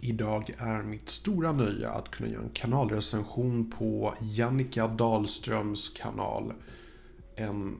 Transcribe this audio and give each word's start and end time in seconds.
Idag 0.00 0.50
är 0.58 0.82
mitt 0.82 1.08
stora 1.08 1.52
nöje 1.52 1.90
att 1.90 2.10
kunna 2.10 2.30
göra 2.30 2.42
en 2.42 2.50
kanalrecension 2.50 3.70
på 3.70 4.14
Jannica 4.20 4.88
Dahlströms 4.88 5.88
kanal. 5.88 6.52
En 7.36 7.76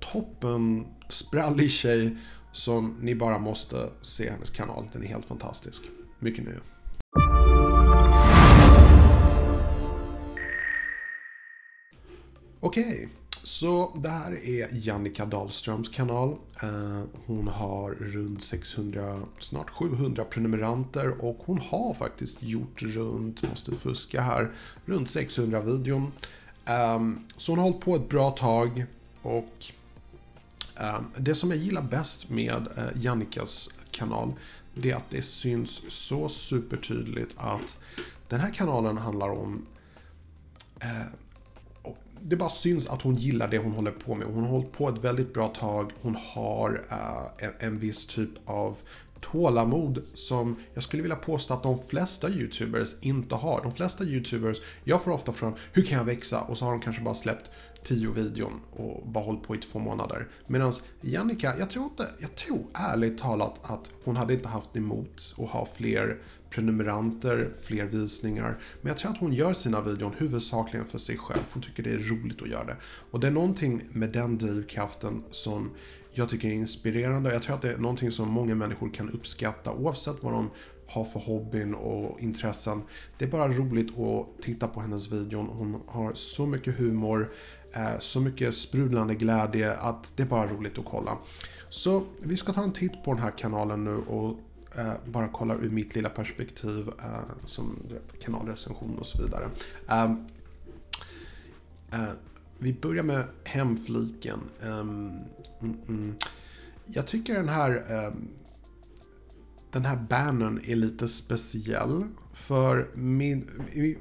toppen 0.00 0.86
sprallig 1.08 1.70
tjej 1.70 2.16
som 2.52 2.96
ni 3.00 3.14
bara 3.14 3.38
måste 3.38 3.90
se 4.02 4.30
hennes 4.30 4.50
kanal. 4.50 4.88
Den 4.92 5.02
är 5.02 5.06
helt 5.06 5.24
fantastisk. 5.24 5.82
Mycket 6.18 6.44
nöje. 6.44 6.60
Okej, 12.60 12.84
okay. 12.84 13.21
Så 13.62 13.98
det 14.02 14.08
här 14.08 14.44
är 14.44 14.68
Jannica 14.72 15.26
Dahlströms 15.26 15.88
kanal. 15.88 16.36
Eh, 16.62 17.02
hon 17.26 17.48
har 17.48 17.90
runt 17.90 18.42
600, 18.42 19.20
snart 19.38 19.70
700 19.70 20.24
prenumeranter 20.24 21.24
och 21.24 21.38
hon 21.44 21.58
har 21.58 21.94
faktiskt 21.94 22.42
gjort 22.42 22.82
runt, 22.82 23.50
måste 23.50 23.74
fuska 23.74 24.20
här, 24.20 24.52
runt 24.84 25.10
600 25.10 25.60
videon. 25.60 26.12
Ehm, 26.64 27.24
så 27.36 27.52
hon 27.52 27.58
har 27.58 27.64
hållit 27.64 27.80
på 27.80 27.96
ett 27.96 28.08
bra 28.08 28.30
tag 28.30 28.84
och 29.22 29.66
ehm, 30.80 31.04
det 31.16 31.34
som 31.34 31.50
jag 31.50 31.58
gillar 31.58 31.82
bäst 31.82 32.30
med 32.30 32.68
eh, 32.76 33.02
Jannikas 33.02 33.68
kanal 33.90 34.32
det 34.74 34.90
är 34.90 34.96
att 34.96 35.10
det 35.10 35.22
syns 35.22 35.82
så 35.88 36.28
supertydligt 36.28 37.34
att 37.36 37.78
den 38.28 38.40
här 38.40 38.50
kanalen 38.50 38.98
handlar 38.98 39.28
om 39.30 39.66
eh, 40.80 41.06
det 42.22 42.36
bara 42.36 42.50
syns 42.50 42.86
att 42.86 43.02
hon 43.02 43.14
gillar 43.14 43.48
det 43.48 43.58
hon 43.58 43.72
håller 43.72 43.90
på 43.90 44.14
med. 44.14 44.26
Hon 44.26 44.42
har 44.42 44.50
hållit 44.50 44.72
på 44.72 44.88
ett 44.88 45.04
väldigt 45.04 45.34
bra 45.34 45.48
tag. 45.48 45.90
Hon 46.00 46.16
har 46.34 46.70
uh, 46.70 47.46
en, 47.46 47.68
en 47.68 47.78
viss 47.78 48.06
typ 48.06 48.30
av 48.44 48.76
tålamod 49.20 50.02
som 50.14 50.56
jag 50.74 50.84
skulle 50.84 51.02
vilja 51.02 51.16
påstå 51.16 51.54
att 51.54 51.62
de 51.62 51.78
flesta 51.78 52.28
YouTubers 52.28 52.94
inte 53.00 53.34
har. 53.34 53.62
De 53.62 53.72
flesta 53.72 54.04
YouTubers, 54.04 54.60
jag 54.84 55.02
får 55.02 55.10
ofta 55.10 55.32
frågan 55.32 55.58
hur 55.72 55.82
kan 55.82 55.98
jag 55.98 56.04
växa? 56.04 56.40
Och 56.40 56.58
så 56.58 56.64
har 56.64 56.72
de 56.72 56.80
kanske 56.80 57.02
bara 57.02 57.14
släppt 57.14 57.50
tio 57.84 58.10
videon 58.10 58.60
och 58.72 59.08
bara 59.08 59.24
hållit 59.24 59.42
på 59.42 59.54
i 59.54 59.58
två 59.58 59.78
månader. 59.78 60.28
Medan 60.46 60.72
Jannica, 61.00 61.54
jag 61.58 61.70
tror 61.70 61.84
inte, 61.84 62.08
jag 62.18 62.34
tror 62.34 62.64
ärligt 62.74 63.18
talat 63.18 63.60
att 63.62 63.90
hon 64.04 64.16
hade 64.16 64.34
inte 64.34 64.48
haft 64.48 64.76
emot 64.76 65.34
att 65.38 65.48
ha 65.48 65.66
fler 65.66 66.18
prenumeranter, 66.54 67.52
fler 67.62 67.84
visningar. 67.84 68.58
Men 68.80 68.88
jag 68.88 68.96
tror 68.96 69.10
att 69.10 69.18
hon 69.18 69.32
gör 69.32 69.52
sina 69.52 69.80
videon 69.80 70.14
huvudsakligen 70.18 70.86
för 70.86 70.98
sig 70.98 71.16
själv. 71.16 71.42
Hon 71.52 71.62
tycker 71.62 71.82
det 71.82 71.90
är 71.90 71.98
roligt 71.98 72.42
att 72.42 72.48
göra 72.48 72.64
det. 72.64 72.76
Och 73.10 73.20
det 73.20 73.26
är 73.26 73.30
någonting 73.30 73.82
med 73.92 74.12
den 74.12 74.38
drivkraften 74.38 75.24
som 75.30 75.70
jag 76.10 76.28
tycker 76.28 76.48
är 76.48 76.52
inspirerande. 76.52 77.32
Jag 77.32 77.42
tror 77.42 77.54
att 77.54 77.62
det 77.62 77.72
är 77.72 77.78
någonting 77.78 78.12
som 78.12 78.28
många 78.28 78.54
människor 78.54 78.90
kan 78.90 79.10
uppskatta 79.10 79.72
oavsett 79.72 80.16
vad 80.20 80.32
de 80.32 80.50
har 80.86 81.04
för 81.04 81.20
hobbyn 81.20 81.74
och 81.74 82.20
intressen. 82.20 82.82
Det 83.18 83.24
är 83.24 83.28
bara 83.28 83.48
roligt 83.48 83.98
att 83.98 84.42
titta 84.42 84.68
på 84.68 84.80
hennes 84.80 85.12
videon. 85.12 85.46
Hon 85.46 85.80
har 85.86 86.12
så 86.14 86.46
mycket 86.46 86.78
humor, 86.78 87.32
eh, 87.74 87.98
så 87.98 88.20
mycket 88.20 88.54
sprudlande 88.54 89.14
glädje 89.14 89.72
att 89.72 90.12
det 90.16 90.22
är 90.22 90.26
bara 90.26 90.52
roligt 90.52 90.78
att 90.78 90.84
kolla. 90.84 91.18
Så 91.68 92.02
vi 92.22 92.36
ska 92.36 92.52
ta 92.52 92.62
en 92.62 92.72
titt 92.72 93.04
på 93.04 93.14
den 93.14 93.22
här 93.22 93.30
kanalen 93.30 93.84
nu 93.84 93.96
och 93.96 94.38
eh, 94.78 94.92
bara 95.06 95.28
kollar 95.28 95.64
ur 95.64 95.70
mitt 95.70 95.94
lilla 95.94 96.08
perspektiv 96.08 96.88
eh, 96.88 97.44
som 97.44 97.82
vet, 97.90 98.22
kanalrecension 98.22 98.98
och 98.98 99.06
så 99.06 99.22
vidare. 99.22 99.50
Ehm, 99.88 100.26
eh, 101.92 102.12
vi 102.58 102.72
börjar 102.72 103.02
med 103.02 103.24
hemfliken. 103.44 104.40
Ehm, 104.62 105.10
mm, 105.60 105.76
mm. 105.88 106.14
Jag 106.86 107.06
tycker 107.06 107.34
den 107.34 107.48
här 107.48 107.84
ehm, 107.90 108.28
den 109.72 109.84
här 109.84 109.96
bannern 109.96 110.60
är 110.66 110.76
lite 110.76 111.08
speciell. 111.08 112.04
För 112.32 112.90
min... 112.94 113.50
min 113.74 113.98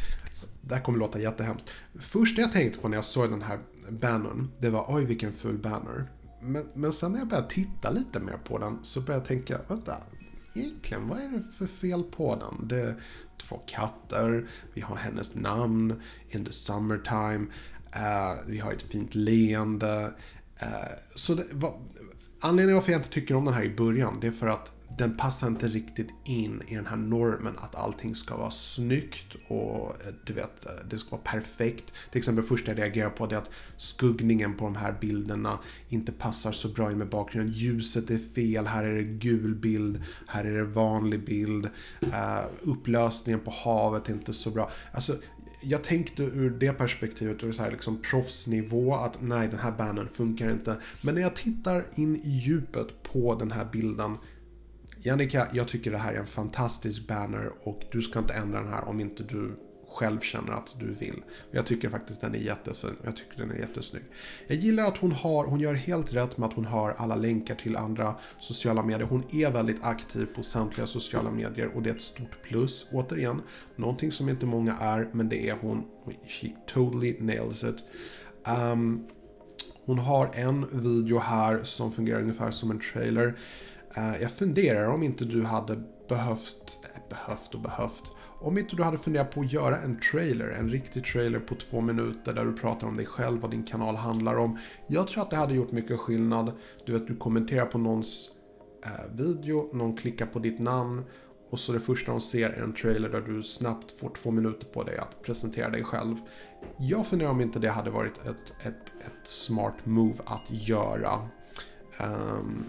det 0.60 0.74
här 0.74 0.82
kommer 0.82 0.98
låta 0.98 1.20
jättehemskt. 1.20 1.66
Första 1.94 2.40
jag 2.40 2.52
tänkte 2.52 2.78
på 2.78 2.88
när 2.88 2.96
jag 2.96 3.04
såg 3.04 3.30
den 3.30 3.42
här 3.42 3.58
bannern, 3.90 4.50
det 4.60 4.70
var 4.70 4.84
oj 4.88 5.04
vilken 5.04 5.32
ful 5.32 5.58
banner. 5.58 6.10
Men, 6.42 6.64
men 6.74 6.92
sen 6.92 7.12
när 7.12 7.18
jag 7.18 7.28
började 7.28 7.48
titta 7.48 7.90
lite 7.90 8.20
mer 8.20 8.38
på 8.44 8.58
den 8.58 8.78
så 8.82 9.00
började 9.00 9.20
jag 9.20 9.28
tänka, 9.28 9.60
vänta, 9.68 9.96
egentligen 10.56 11.08
vad 11.08 11.18
är 11.18 11.28
det 11.28 11.42
för 11.52 11.66
fel 11.66 12.02
på 12.02 12.36
den? 12.36 12.68
Det 12.68 12.82
är 12.82 12.94
två 13.38 13.60
katter, 13.66 14.48
vi 14.74 14.80
har 14.80 14.96
hennes 14.96 15.34
namn, 15.34 16.02
In 16.30 16.44
the 16.44 16.52
summertime, 16.52 17.46
uh, 17.96 18.46
vi 18.46 18.58
har 18.58 18.72
ett 18.72 18.82
fint 18.82 19.14
leende. 19.14 20.14
Uh, 20.62 20.96
så 21.14 21.34
det, 21.34 21.44
va, 21.52 21.74
anledningen 22.40 22.76
varför 22.76 22.92
jag 22.92 22.98
inte 22.98 23.10
tycker 23.10 23.34
om 23.34 23.44
den 23.44 23.54
här 23.54 23.64
i 23.64 23.76
början, 23.76 24.18
det 24.20 24.26
är 24.26 24.30
för 24.30 24.46
att 24.46 24.72
den 24.98 25.16
passar 25.16 25.46
inte 25.46 25.68
riktigt 25.68 26.08
in 26.24 26.62
i 26.68 26.74
den 26.74 26.86
här 26.86 26.96
normen 26.96 27.54
att 27.58 27.74
allting 27.74 28.14
ska 28.14 28.36
vara 28.36 28.50
snyggt 28.50 29.36
och 29.48 29.88
eh, 29.88 30.14
du 30.24 30.32
vet, 30.32 30.66
eh, 30.66 30.72
det 30.90 30.98
ska 30.98 31.10
vara 31.10 31.22
perfekt. 31.22 31.92
Till 32.10 32.18
exempel 32.18 32.44
det 32.44 32.48
första 32.48 32.70
jag 32.70 32.78
reagerar 32.78 33.10
på 33.10 33.26
det 33.26 33.34
är 33.34 33.38
att 33.38 33.50
skuggningen 33.76 34.56
på 34.56 34.64
de 34.64 34.76
här 34.76 34.96
bilderna 35.00 35.58
inte 35.88 36.12
passar 36.12 36.52
så 36.52 36.68
bra 36.68 36.92
in 36.92 36.98
med 36.98 37.08
bakgrunden. 37.08 37.54
Ljuset 37.54 38.10
är 38.10 38.18
fel, 38.18 38.66
här 38.66 38.84
är 38.84 38.94
det 38.94 39.02
gul 39.02 39.54
bild, 39.54 40.02
här 40.26 40.44
är 40.44 40.56
det 40.58 40.64
vanlig 40.64 41.24
bild. 41.24 41.68
Uh, 42.04 42.44
upplösningen 42.62 43.40
på 43.40 43.50
havet 43.50 44.08
är 44.08 44.12
inte 44.12 44.32
så 44.32 44.50
bra. 44.50 44.70
Alltså, 44.92 45.16
jag 45.62 45.84
tänkte 45.84 46.22
ur 46.22 46.50
det 46.50 46.72
perspektivet, 46.72 47.44
ur 47.44 47.52
så 47.52 47.62
här 47.62 47.70
liksom 47.70 48.02
proffsnivå, 48.02 48.94
att 48.94 49.22
nej 49.22 49.48
den 49.48 49.58
här 49.58 49.72
bannern 49.72 50.08
funkar 50.08 50.50
inte. 50.50 50.76
Men 51.02 51.14
när 51.14 51.22
jag 51.22 51.36
tittar 51.36 51.86
in 51.94 52.16
i 52.16 52.30
djupet 52.30 53.02
på 53.02 53.34
den 53.34 53.50
här 53.50 53.68
bilden 53.72 54.16
Jannica, 55.06 55.48
jag 55.52 55.68
tycker 55.68 55.90
det 55.90 55.98
här 55.98 56.12
är 56.12 56.18
en 56.18 56.26
fantastisk 56.26 57.06
banner 57.06 57.52
och 57.62 57.82
du 57.92 58.02
ska 58.02 58.18
inte 58.18 58.34
ändra 58.34 58.60
den 58.60 58.72
här 58.72 58.88
om 58.88 59.00
inte 59.00 59.22
du 59.22 59.56
själv 59.88 60.20
känner 60.20 60.52
att 60.52 60.76
du 60.80 60.92
vill. 60.92 61.22
Jag 61.50 61.66
tycker 61.66 61.88
faktiskt 61.88 62.20
den 62.20 62.34
är 62.34 62.38
jättefin. 62.38 62.96
Jag 63.04 63.16
tycker 63.16 63.38
den 63.38 63.50
är 63.50 63.56
jättesnygg. 63.56 64.02
Jag 64.46 64.58
gillar 64.58 64.84
att 64.84 64.96
hon 64.96 65.12
har, 65.12 65.46
hon 65.46 65.60
gör 65.60 65.74
helt 65.74 66.12
rätt 66.12 66.38
med 66.38 66.48
att 66.48 66.54
hon 66.54 66.64
har 66.64 66.90
alla 66.90 67.16
länkar 67.16 67.54
till 67.54 67.76
andra 67.76 68.14
sociala 68.40 68.82
medier. 68.82 69.06
Hon 69.06 69.24
är 69.32 69.50
väldigt 69.50 69.84
aktiv 69.84 70.26
på 70.34 70.42
samtliga 70.42 70.86
sociala 70.86 71.30
medier 71.30 71.66
och 71.66 71.82
det 71.82 71.90
är 71.90 71.94
ett 71.94 72.02
stort 72.02 72.42
plus. 72.42 72.86
Återigen, 72.92 73.42
någonting 73.76 74.12
som 74.12 74.28
inte 74.28 74.46
många 74.46 74.76
är, 74.80 75.08
men 75.12 75.28
det 75.28 75.48
är 75.48 75.56
hon. 75.60 75.84
She 76.28 76.48
totally 76.66 77.16
nails 77.20 77.64
it. 77.64 77.84
Um, 78.72 79.06
hon 79.84 79.98
har 79.98 80.30
en 80.34 80.66
video 80.72 81.18
här 81.18 81.60
som 81.62 81.92
fungerar 81.92 82.20
ungefär 82.20 82.50
som 82.50 82.70
en 82.70 82.80
trailer. 82.80 83.36
Eh, 83.96 84.22
jag 84.22 84.30
funderar 84.30 84.86
om 84.86 85.02
inte 85.02 85.24
du 85.24 85.42
hade 85.44 85.82
behövt, 86.08 86.78
eh, 86.94 87.00
behövt 87.08 87.54
och 87.54 87.60
behövt, 87.60 88.12
om 88.40 88.58
inte 88.58 88.76
du 88.76 88.82
hade 88.82 88.98
funderat 88.98 89.30
på 89.30 89.40
att 89.40 89.52
göra 89.52 89.78
en 89.78 90.00
trailer, 90.00 90.48
en 90.48 90.68
riktig 90.68 91.04
trailer 91.04 91.38
på 91.38 91.54
två 91.54 91.80
minuter 91.80 92.34
där 92.34 92.44
du 92.44 92.52
pratar 92.52 92.86
om 92.86 92.96
dig 92.96 93.06
själv, 93.06 93.40
vad 93.40 93.50
din 93.50 93.64
kanal 93.64 93.96
handlar 93.96 94.36
om. 94.36 94.58
Jag 94.86 95.08
tror 95.08 95.22
att 95.22 95.30
det 95.30 95.36
hade 95.36 95.54
gjort 95.54 95.72
mycket 95.72 95.98
skillnad. 95.98 96.52
Du 96.86 96.92
vet, 96.92 97.06
du 97.06 97.16
kommenterar 97.16 97.66
på 97.66 97.78
någons 97.78 98.30
eh, 98.84 99.16
video, 99.16 99.70
någon 99.72 99.96
klickar 99.96 100.26
på 100.26 100.38
ditt 100.38 100.58
namn 100.58 101.04
och 101.50 101.60
så 101.60 101.72
det 101.72 101.80
första 101.80 102.10
de 102.12 102.20
ser 102.20 102.50
är 102.50 102.62
en 102.62 102.74
trailer 102.74 103.08
där 103.08 103.20
du 103.20 103.42
snabbt 103.42 103.92
får 103.92 104.10
två 104.10 104.30
minuter 104.30 104.66
på 104.66 104.82
dig 104.82 104.98
att 104.98 105.22
presentera 105.22 105.70
dig 105.70 105.84
själv. 105.84 106.16
Jag 106.78 107.06
funderar 107.06 107.30
om 107.30 107.40
inte 107.40 107.58
det 107.58 107.70
hade 107.70 107.90
varit 107.90 108.18
ett, 108.18 108.66
ett, 108.66 108.92
ett 109.06 109.26
smart 109.26 109.86
move 109.86 110.18
att 110.24 110.50
göra. 110.50 111.28
Um, 112.00 112.64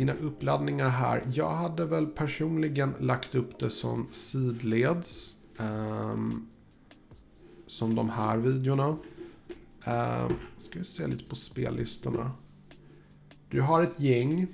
dina 0.00 0.14
uppladdningar 0.14 0.88
här. 0.88 1.22
Jag 1.32 1.50
hade 1.50 1.84
väl 1.84 2.06
personligen 2.06 2.94
lagt 3.00 3.34
upp 3.34 3.58
det 3.58 3.70
som 3.70 4.06
sidleds. 4.10 5.36
Um, 5.58 6.48
som 7.66 7.94
de 7.94 8.10
här 8.10 8.36
videorna. 8.36 8.88
Um, 8.88 10.36
ska 10.56 10.78
vi 10.78 10.84
se 10.84 11.06
lite 11.06 11.24
på 11.24 11.36
spellistorna. 11.36 12.30
Du 13.48 13.60
har 13.60 13.82
ett 13.82 14.00
gäng. 14.00 14.46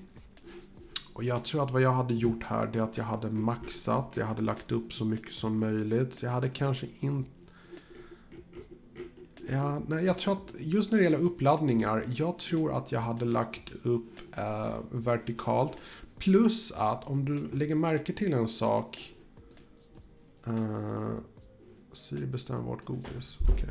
Och 1.13 1.25
jag 1.25 1.45
tror 1.45 1.63
att 1.63 1.71
vad 1.71 1.83
jag 1.83 1.93
hade 1.93 2.15
gjort 2.15 2.43
här 2.45 2.67
det 2.67 2.79
är 2.79 2.83
att 2.83 2.97
jag 2.97 3.05
hade 3.05 3.31
maxat. 3.31 4.13
Jag 4.15 4.27
hade 4.27 4.43
lagt 4.43 4.73
upp 4.73 4.93
så 4.93 5.05
mycket 5.05 5.33
som 5.33 5.59
möjligt. 5.59 6.23
Jag 6.23 6.31
hade 6.31 6.49
kanske 6.49 6.87
inte 7.01 7.31
Ja, 9.51 9.83
nej, 9.87 10.05
jag 10.05 10.19
tror 10.19 10.33
att 10.33 10.53
just 10.59 10.91
när 10.91 10.99
det 10.99 11.05
gäller 11.05 11.21
uppladdningar, 11.21 12.05
jag 12.15 12.39
tror 12.39 12.77
att 12.77 12.93
jag 12.93 13.01
hade 13.01 13.25
lagt 13.25 13.71
upp 13.83 14.16
eh, 14.37 14.79
vertikalt. 14.91 15.73
Plus 16.19 16.73
att 16.73 17.05
om 17.05 17.25
du 17.25 17.49
lägger 17.53 17.75
märke 17.75 18.13
till 18.13 18.33
en 18.33 18.49
sak. 18.49 19.15
Eh, 20.47 21.11
Siri 21.93 22.27
bestämmer 22.27 22.63
vårt 22.63 22.85
godis. 22.85 23.39
Okay. 23.53 23.71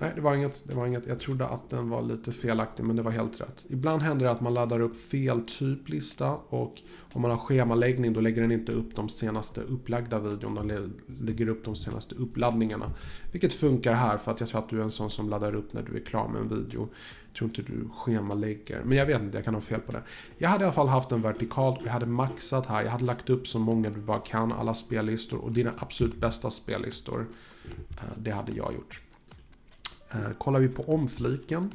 Nej, 0.00 0.12
det 0.14 0.20
var, 0.20 0.34
inget, 0.34 0.62
det 0.68 0.74
var 0.74 0.86
inget. 0.86 1.06
Jag 1.06 1.20
trodde 1.20 1.46
att 1.46 1.70
den 1.70 1.88
var 1.88 2.02
lite 2.02 2.32
felaktig, 2.32 2.84
men 2.84 2.96
det 2.96 3.02
var 3.02 3.10
helt 3.10 3.40
rätt. 3.40 3.66
Ibland 3.68 4.02
händer 4.02 4.26
det 4.26 4.32
att 4.32 4.40
man 4.40 4.54
laddar 4.54 4.80
upp 4.80 4.96
fel 4.96 5.40
typ 5.40 5.88
lista 5.88 6.36
och 6.48 6.82
om 7.12 7.22
man 7.22 7.30
har 7.30 7.38
schemaläggning 7.38 8.12
då 8.12 8.20
lägger 8.20 8.42
den 8.42 8.52
inte 8.52 8.72
upp 8.72 8.96
de 8.96 9.08
senaste 9.08 9.60
upplagda 9.60 10.18
videorna, 10.18 10.62
den 10.62 11.00
lägger 11.20 11.48
upp 11.48 11.64
de 11.64 11.76
senaste 11.76 12.14
uppladdningarna. 12.14 12.86
Vilket 13.32 13.52
funkar 13.52 13.92
här 13.92 14.18
för 14.18 14.30
att 14.30 14.40
jag 14.40 14.48
tror 14.48 14.60
att 14.60 14.68
du 14.68 14.80
är 14.80 14.84
en 14.84 14.90
sån 14.90 15.10
som 15.10 15.28
laddar 15.28 15.54
upp 15.54 15.72
när 15.72 15.82
du 15.82 15.96
är 15.96 16.04
klar 16.04 16.28
med 16.28 16.40
en 16.40 16.48
video. 16.48 16.88
Jag 17.32 17.38
tror 17.38 17.50
inte 17.50 17.72
du 17.72 17.88
schemalägger. 17.88 18.82
Men 18.84 18.98
jag 18.98 19.06
vet 19.06 19.20
inte, 19.20 19.38
jag 19.38 19.44
kan 19.44 19.54
ha 19.54 19.60
fel 19.60 19.80
på 19.80 19.92
det. 19.92 20.02
Jag 20.38 20.48
hade 20.48 20.64
i 20.64 20.66
alla 20.66 20.74
fall 20.74 20.88
haft 20.88 21.08
den 21.08 21.22
vertikalt 21.22 21.80
och 21.80 21.86
jag 21.86 21.92
hade 21.92 22.06
maxat 22.06 22.66
här. 22.66 22.82
Jag 22.82 22.90
hade 22.90 23.04
lagt 23.04 23.30
upp 23.30 23.48
så 23.48 23.58
många 23.58 23.90
du 23.90 24.00
bara 24.00 24.18
kan, 24.18 24.52
alla 24.52 24.74
spellistor 24.74 25.38
och 25.38 25.52
dina 25.52 25.72
absolut 25.78 26.20
bästa 26.20 26.50
spellistor. 26.50 27.26
Eh, 27.90 28.18
det 28.18 28.30
hade 28.30 28.52
jag 28.52 28.74
gjort. 28.74 29.00
Eh, 30.10 30.30
kollar 30.38 30.60
vi 30.60 30.68
på 30.68 30.82
omfliken. 30.82 31.74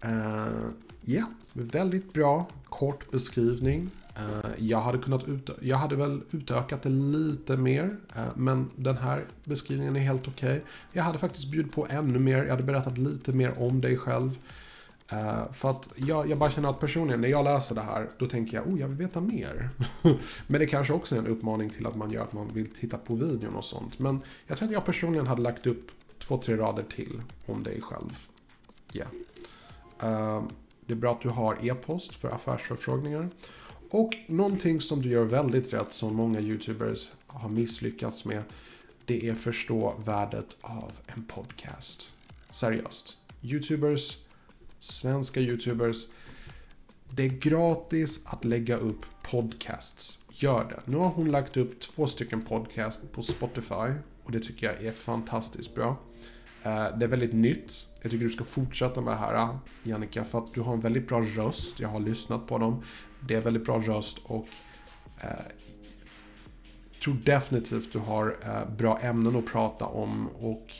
Eh, 0.00 0.68
ja, 1.00 1.24
väldigt 1.52 2.12
bra. 2.12 2.46
Kort 2.64 3.10
beskrivning. 3.10 3.90
Eh, 4.18 4.50
jag 4.58 4.80
hade, 4.80 4.98
kunnat 4.98 5.28
ut, 5.28 5.50
jag 5.60 5.76
hade 5.76 5.96
väl 5.96 6.22
utökat 6.30 6.82
det 6.82 6.88
lite 6.88 7.56
mer, 7.56 7.96
eh, 8.16 8.22
men 8.36 8.70
den 8.76 8.96
här 8.96 9.24
beskrivningen 9.44 9.96
är 9.96 10.00
helt 10.00 10.28
okej. 10.28 10.50
Okay. 10.50 10.60
Jag 10.92 11.02
hade 11.02 11.18
faktiskt 11.18 11.50
bjudit 11.50 11.72
på 11.72 11.86
ännu 11.90 12.18
mer, 12.18 12.36
jag 12.36 12.50
hade 12.50 12.62
berättat 12.62 12.98
lite 12.98 13.32
mer 13.32 13.62
om 13.62 13.80
dig 13.80 13.96
själv. 13.96 14.38
Uh, 15.12 15.52
för 15.52 15.70
att 15.70 15.88
jag, 15.96 16.30
jag 16.30 16.38
bara 16.38 16.50
känner 16.50 16.68
att 16.68 16.80
personligen, 16.80 17.20
när 17.20 17.28
jag 17.28 17.44
läser 17.44 17.74
det 17.74 17.80
här, 17.80 18.10
då 18.18 18.26
tänker 18.26 18.56
jag, 18.56 18.66
oh, 18.66 18.80
jag 18.80 18.88
vill 18.88 18.96
veta 18.96 19.20
mer. 19.20 19.70
Men 20.46 20.60
det 20.60 20.66
kanske 20.66 20.92
också 20.92 21.14
är 21.14 21.18
en 21.18 21.26
uppmaning 21.26 21.70
till 21.70 21.86
att 21.86 21.96
man 21.96 22.10
gör 22.10 22.22
att 22.22 22.32
man 22.32 22.54
vill 22.54 22.74
titta 22.74 22.98
på 22.98 23.14
videon 23.14 23.56
och 23.56 23.64
sånt. 23.64 23.98
Men 23.98 24.20
jag 24.46 24.58
tror 24.58 24.68
att 24.68 24.74
jag 24.74 24.84
personligen 24.84 25.26
hade 25.26 25.42
lagt 25.42 25.66
upp 25.66 25.90
två, 26.18 26.38
tre 26.38 26.56
rader 26.56 26.82
till 26.82 27.22
om 27.46 27.62
dig 27.62 27.80
själv. 27.80 28.18
Yeah. 28.92 29.10
Uh, 30.02 30.48
det 30.86 30.92
är 30.92 30.96
bra 30.96 31.12
att 31.12 31.22
du 31.22 31.28
har 31.28 31.58
e-post 31.62 32.14
för 32.14 32.28
affärsförfrågningar. 32.28 33.28
Och 33.90 34.10
någonting 34.26 34.80
som 34.80 35.02
du 35.02 35.08
gör 35.08 35.24
väldigt 35.24 35.72
rätt, 35.72 35.92
som 35.92 36.14
många 36.14 36.40
YouTubers 36.40 37.08
har 37.26 37.48
misslyckats 37.48 38.24
med, 38.24 38.42
det 39.04 39.28
är 39.28 39.34
förstå 39.34 39.94
värdet 40.04 40.56
av 40.60 40.92
en 41.06 41.24
podcast. 41.24 42.12
Seriöst. 42.50 43.16
YouTubers 43.42 44.18
svenska 44.78 45.40
YouTubers. 45.40 46.06
Det 47.10 47.24
är 47.24 47.28
gratis 47.28 48.26
att 48.26 48.44
lägga 48.44 48.76
upp 48.76 49.06
podcasts. 49.22 50.18
Gör 50.30 50.64
det. 50.64 50.80
Nu 50.84 50.96
har 50.96 51.08
hon 51.08 51.30
lagt 51.30 51.56
upp 51.56 51.80
två 51.80 52.06
stycken 52.06 52.42
podcast 52.42 53.12
på 53.12 53.22
Spotify 53.22 53.92
och 54.24 54.32
det 54.32 54.40
tycker 54.40 54.66
jag 54.66 54.84
är 54.84 54.92
fantastiskt 54.92 55.74
bra. 55.74 55.96
Eh, 56.62 56.98
det 56.98 57.04
är 57.04 57.08
väldigt 57.08 57.32
nytt. 57.32 57.86
Jag 58.02 58.10
tycker 58.10 58.24
du 58.24 58.30
ska 58.30 58.44
fortsätta 58.44 59.00
med 59.00 59.12
det 59.12 59.16
här 59.16 59.48
Jannica 59.82 60.24
för 60.24 60.38
att 60.38 60.54
du 60.54 60.60
har 60.60 60.72
en 60.72 60.80
väldigt 60.80 61.08
bra 61.08 61.20
röst. 61.20 61.80
Jag 61.80 61.88
har 61.88 62.00
lyssnat 62.00 62.46
på 62.46 62.58
dem. 62.58 62.82
Det 63.28 63.34
är 63.34 63.40
väldigt 63.40 63.64
bra 63.64 63.78
röst 63.78 64.18
och 64.24 64.48
Jag 65.20 67.02
tror 67.02 67.16
definitivt 67.24 67.92
du 67.92 67.98
har 67.98 68.36
eh, 68.42 68.76
bra 68.76 68.98
ämnen 68.98 69.36
att 69.36 69.46
prata 69.46 69.86
om 69.86 70.28
och 70.28 70.72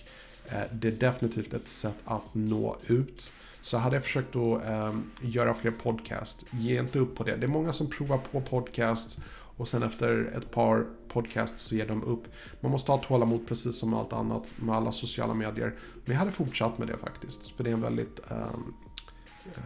det 0.72 0.88
är 0.88 0.92
definitivt 0.92 1.54
ett 1.54 1.68
sätt 1.68 1.98
att 2.04 2.34
nå 2.34 2.76
ut. 2.86 3.32
Så 3.68 3.76
hade 3.76 3.96
jag 3.96 4.04
försökt 4.04 4.36
att 4.36 4.64
eh, 4.64 4.94
göra 5.20 5.54
fler 5.54 5.70
podcast. 5.70 6.44
Ge 6.50 6.80
inte 6.80 6.98
upp 6.98 7.16
på 7.16 7.24
det. 7.24 7.36
Det 7.36 7.46
är 7.46 7.48
många 7.48 7.72
som 7.72 7.90
provar 7.90 8.18
på 8.18 8.40
podcast 8.40 9.18
och 9.30 9.68
sen 9.68 9.82
efter 9.82 10.24
ett 10.36 10.50
par 10.50 10.86
podcasts 11.08 11.62
så 11.62 11.74
ger 11.74 11.86
de 11.86 12.02
upp. 12.02 12.24
Man 12.60 12.72
måste 12.72 12.92
ha 12.92 12.98
tålamod 12.98 13.46
precis 13.46 13.78
som 13.78 13.94
allt 13.94 14.12
annat 14.12 14.52
med 14.56 14.74
alla 14.74 14.92
sociala 14.92 15.34
medier. 15.34 15.74
Men 16.04 16.12
jag 16.12 16.18
hade 16.18 16.30
fortsatt 16.30 16.78
med 16.78 16.88
det 16.88 16.96
faktiskt. 16.96 17.50
För 17.50 17.64
det 17.64 17.70
är 17.70 17.74
en 17.74 17.80
väldigt, 17.80 18.30
eh, 18.30 18.46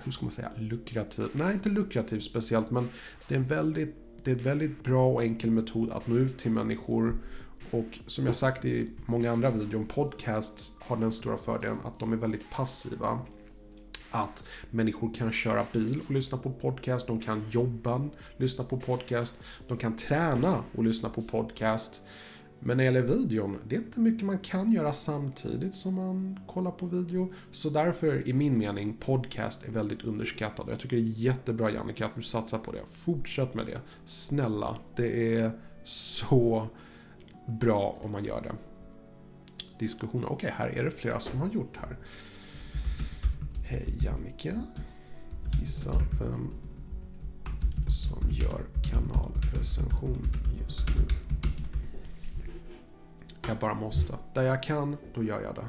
hur 0.04 0.12
ska 0.12 0.24
man 0.24 0.32
säga, 0.32 0.50
lukrativ, 0.56 1.28
nej 1.32 1.54
inte 1.54 1.68
lukrativ 1.68 2.20
speciellt 2.20 2.70
men 2.70 2.88
det 3.28 3.34
är 3.34 3.38
en 3.38 3.46
väldigt 3.46 3.96
det 4.24 4.30
är 4.30 4.36
en 4.36 4.42
väldigt 4.42 4.84
bra 4.84 5.12
och 5.12 5.22
enkel 5.22 5.50
metod 5.50 5.90
att 5.90 6.06
nå 6.06 6.16
ut 6.16 6.38
till 6.38 6.50
människor. 6.50 7.16
Och 7.70 7.98
som 8.06 8.26
jag 8.26 8.36
sagt 8.36 8.64
i 8.64 8.90
många 9.06 9.32
andra 9.32 9.50
videor, 9.50 9.84
podcasts 9.84 10.76
har 10.80 10.96
den 10.96 11.12
stora 11.12 11.38
fördelen 11.38 11.78
att 11.84 11.98
de 11.98 12.12
är 12.12 12.16
väldigt 12.16 12.50
passiva 12.50 13.18
att 14.12 14.44
människor 14.70 15.14
kan 15.14 15.32
köra 15.32 15.66
bil 15.72 16.00
och 16.06 16.10
lyssna 16.10 16.38
på 16.38 16.50
podcast, 16.50 17.06
de 17.06 17.20
kan 17.20 17.44
jobba, 17.50 18.08
lyssna 18.36 18.64
på 18.64 18.80
podcast, 18.80 19.40
de 19.68 19.76
kan 19.76 19.96
träna 19.96 20.64
och 20.74 20.84
lyssna 20.84 21.08
på 21.08 21.22
podcast. 21.22 22.02
Men 22.64 22.76
när 22.76 22.84
det 22.84 22.92
gäller 22.92 23.16
videon, 23.16 23.58
det 23.68 23.76
är 23.76 23.80
inte 23.80 24.00
mycket 24.00 24.26
man 24.26 24.38
kan 24.38 24.72
göra 24.72 24.92
samtidigt 24.92 25.74
som 25.74 25.94
man 25.94 26.40
kollar 26.46 26.70
på 26.70 26.86
video. 26.86 27.32
Så 27.52 27.70
därför, 27.70 28.28
i 28.28 28.32
min 28.32 28.58
mening, 28.58 28.96
podcast 28.96 29.64
är 29.64 29.70
väldigt 29.70 30.04
underskattad. 30.04 30.66
Jag 30.70 30.80
tycker 30.80 30.96
det 30.96 31.02
är 31.02 31.20
jättebra 31.20 31.70
Jannica 31.70 32.06
att 32.06 32.14
du 32.14 32.22
satsar 32.22 32.58
på 32.58 32.72
det. 32.72 32.86
Fortsätt 32.86 33.54
med 33.54 33.66
det. 33.66 33.80
Snälla, 34.04 34.76
det 34.96 35.36
är 35.38 35.50
så 35.84 36.66
bra 37.60 37.96
om 38.02 38.12
man 38.12 38.24
gör 38.24 38.40
det. 38.40 38.52
Diskussioner. 39.78 40.26
Okej, 40.26 40.34
okay, 40.34 40.50
här 40.50 40.78
är 40.78 40.84
det 40.84 40.90
flera 40.90 41.20
som 41.20 41.40
har 41.40 41.48
gjort 41.48 41.76
här. 41.76 41.96
Hej 43.72 44.08
Annika. 44.14 44.62
Gissa 45.60 45.90
vem 46.20 46.50
som 47.88 48.30
gör 48.30 48.62
kanalrecension 48.82 50.18
just 50.60 50.96
nu. 50.96 51.16
Jag 53.48 53.56
bara 53.56 53.74
måste. 53.74 54.18
Där 54.34 54.42
jag 54.42 54.62
kan, 54.62 54.96
då 55.14 55.22
gör 55.22 55.40
jag 55.40 55.54
det. 55.54 55.66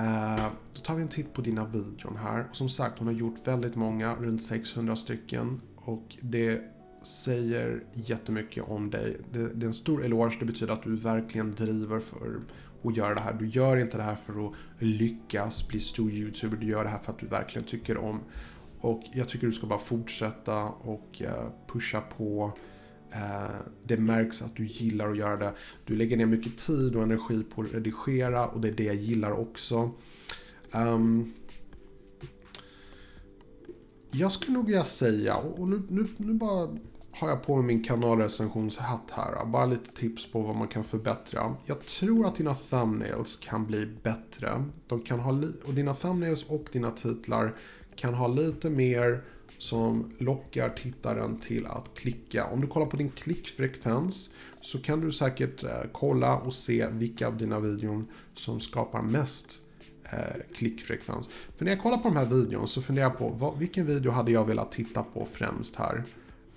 Eh, 0.00 0.46
då 0.74 0.80
tar 0.80 0.96
vi 0.96 1.02
en 1.02 1.08
titt 1.08 1.32
på 1.32 1.40
dina 1.40 1.66
videon 1.66 2.16
här. 2.16 2.46
Och 2.50 2.56
som 2.56 2.68
sagt, 2.68 2.98
hon 2.98 3.06
har 3.06 3.14
gjort 3.14 3.46
väldigt 3.46 3.74
många, 3.74 4.16
runt 4.16 4.42
600 4.42 4.96
stycken. 4.96 5.60
Och 5.76 6.16
det 6.20 6.62
säger 7.02 7.84
jättemycket 7.92 8.64
om 8.68 8.90
dig. 8.90 9.16
Det, 9.32 9.54
det 9.54 9.64
är 9.64 9.68
en 9.68 9.74
stor 9.74 10.04
eloge, 10.04 10.36
det 10.38 10.46
betyder 10.46 10.72
att 10.72 10.82
du 10.82 10.96
verkligen 10.96 11.54
driver 11.54 12.00
för 12.00 12.40
och 12.82 12.92
göra 12.92 13.14
det 13.14 13.20
här. 13.20 13.32
Du 13.32 13.48
gör 13.48 13.76
inte 13.76 13.96
det 13.96 14.02
här 14.02 14.14
för 14.14 14.46
att 14.46 14.52
lyckas 14.78 15.68
bli 15.68 15.80
stor 15.80 16.10
YouTuber. 16.10 16.56
Du 16.56 16.66
gör 16.66 16.84
det 16.84 16.90
här 16.90 16.98
för 16.98 17.12
att 17.12 17.18
du 17.18 17.26
verkligen 17.26 17.68
tycker 17.68 17.96
om. 17.96 18.20
Och 18.80 19.02
jag 19.12 19.28
tycker 19.28 19.46
du 19.46 19.52
ska 19.52 19.66
bara 19.66 19.78
fortsätta 19.78 20.64
och 20.64 21.22
eh, 21.22 21.50
pusha 21.66 22.00
på. 22.00 22.52
Eh, 23.12 23.56
det 23.84 23.96
märks 23.96 24.42
att 24.42 24.56
du 24.56 24.66
gillar 24.66 25.10
att 25.10 25.18
göra 25.18 25.36
det. 25.36 25.52
Du 25.84 25.96
lägger 25.96 26.16
ner 26.16 26.26
mycket 26.26 26.58
tid 26.58 26.96
och 26.96 27.02
energi 27.02 27.42
på 27.54 27.62
att 27.62 27.74
redigera 27.74 28.48
och 28.48 28.60
det 28.60 28.68
är 28.68 28.72
det 28.72 28.84
jag 28.84 28.96
gillar 28.96 29.32
också. 29.32 29.90
Um, 30.74 31.34
jag 34.10 34.32
skulle 34.32 34.52
nog 34.52 34.66
vilja 34.66 34.84
säga, 34.84 35.36
och 35.36 35.68
nu, 35.68 35.82
nu, 35.88 36.06
nu 36.16 36.32
bara 36.32 36.68
har 37.18 37.28
jag 37.28 37.42
på 37.42 37.56
mig 37.56 37.64
min 37.64 37.84
kanalrecensionshatt 37.84 39.10
här. 39.10 39.44
Bara 39.44 39.66
lite 39.66 39.90
tips 39.90 40.32
på 40.32 40.40
vad 40.40 40.56
man 40.56 40.68
kan 40.68 40.84
förbättra. 40.84 41.56
Jag 41.66 41.86
tror 41.86 42.26
att 42.26 42.36
dina 42.36 42.54
thumbnails 42.54 43.36
kan 43.36 43.66
bli 43.66 43.86
bättre. 44.02 44.64
De 44.86 45.00
kan 45.00 45.20
ha 45.20 45.32
och 45.66 45.74
dina 45.74 45.94
thumbnails 45.94 46.42
och 46.42 46.64
dina 46.72 46.90
titlar 46.90 47.54
kan 47.96 48.14
ha 48.14 48.28
lite 48.28 48.70
mer 48.70 49.22
som 49.58 50.12
lockar 50.18 50.68
tittaren 50.68 51.40
till 51.40 51.66
att 51.66 51.94
klicka. 51.94 52.44
Om 52.44 52.60
du 52.60 52.66
kollar 52.66 52.86
på 52.86 52.96
din 52.96 53.10
klickfrekvens 53.10 54.30
så 54.60 54.78
kan 54.78 55.00
du 55.00 55.12
säkert 55.12 55.64
eh, 55.64 55.70
kolla 55.92 56.36
och 56.36 56.54
se 56.54 56.86
vilka 56.90 57.26
av 57.26 57.36
dina 57.36 57.60
videon 57.60 58.06
som 58.34 58.60
skapar 58.60 59.02
mest 59.02 59.62
eh, 60.12 60.54
klickfrekvens. 60.54 61.28
För 61.56 61.64
när 61.64 61.72
jag 61.72 61.82
kollar 61.82 61.96
på 61.98 62.08
de 62.08 62.16
här 62.16 62.26
videon 62.26 62.68
så 62.68 62.82
funderar 62.82 63.06
jag 63.06 63.18
på 63.18 63.28
vad, 63.28 63.58
vilken 63.58 63.86
video 63.86 64.12
hade 64.12 64.32
jag 64.32 64.44
velat 64.44 64.72
titta 64.72 65.02
på 65.02 65.24
främst 65.24 65.76
här. 65.76 66.04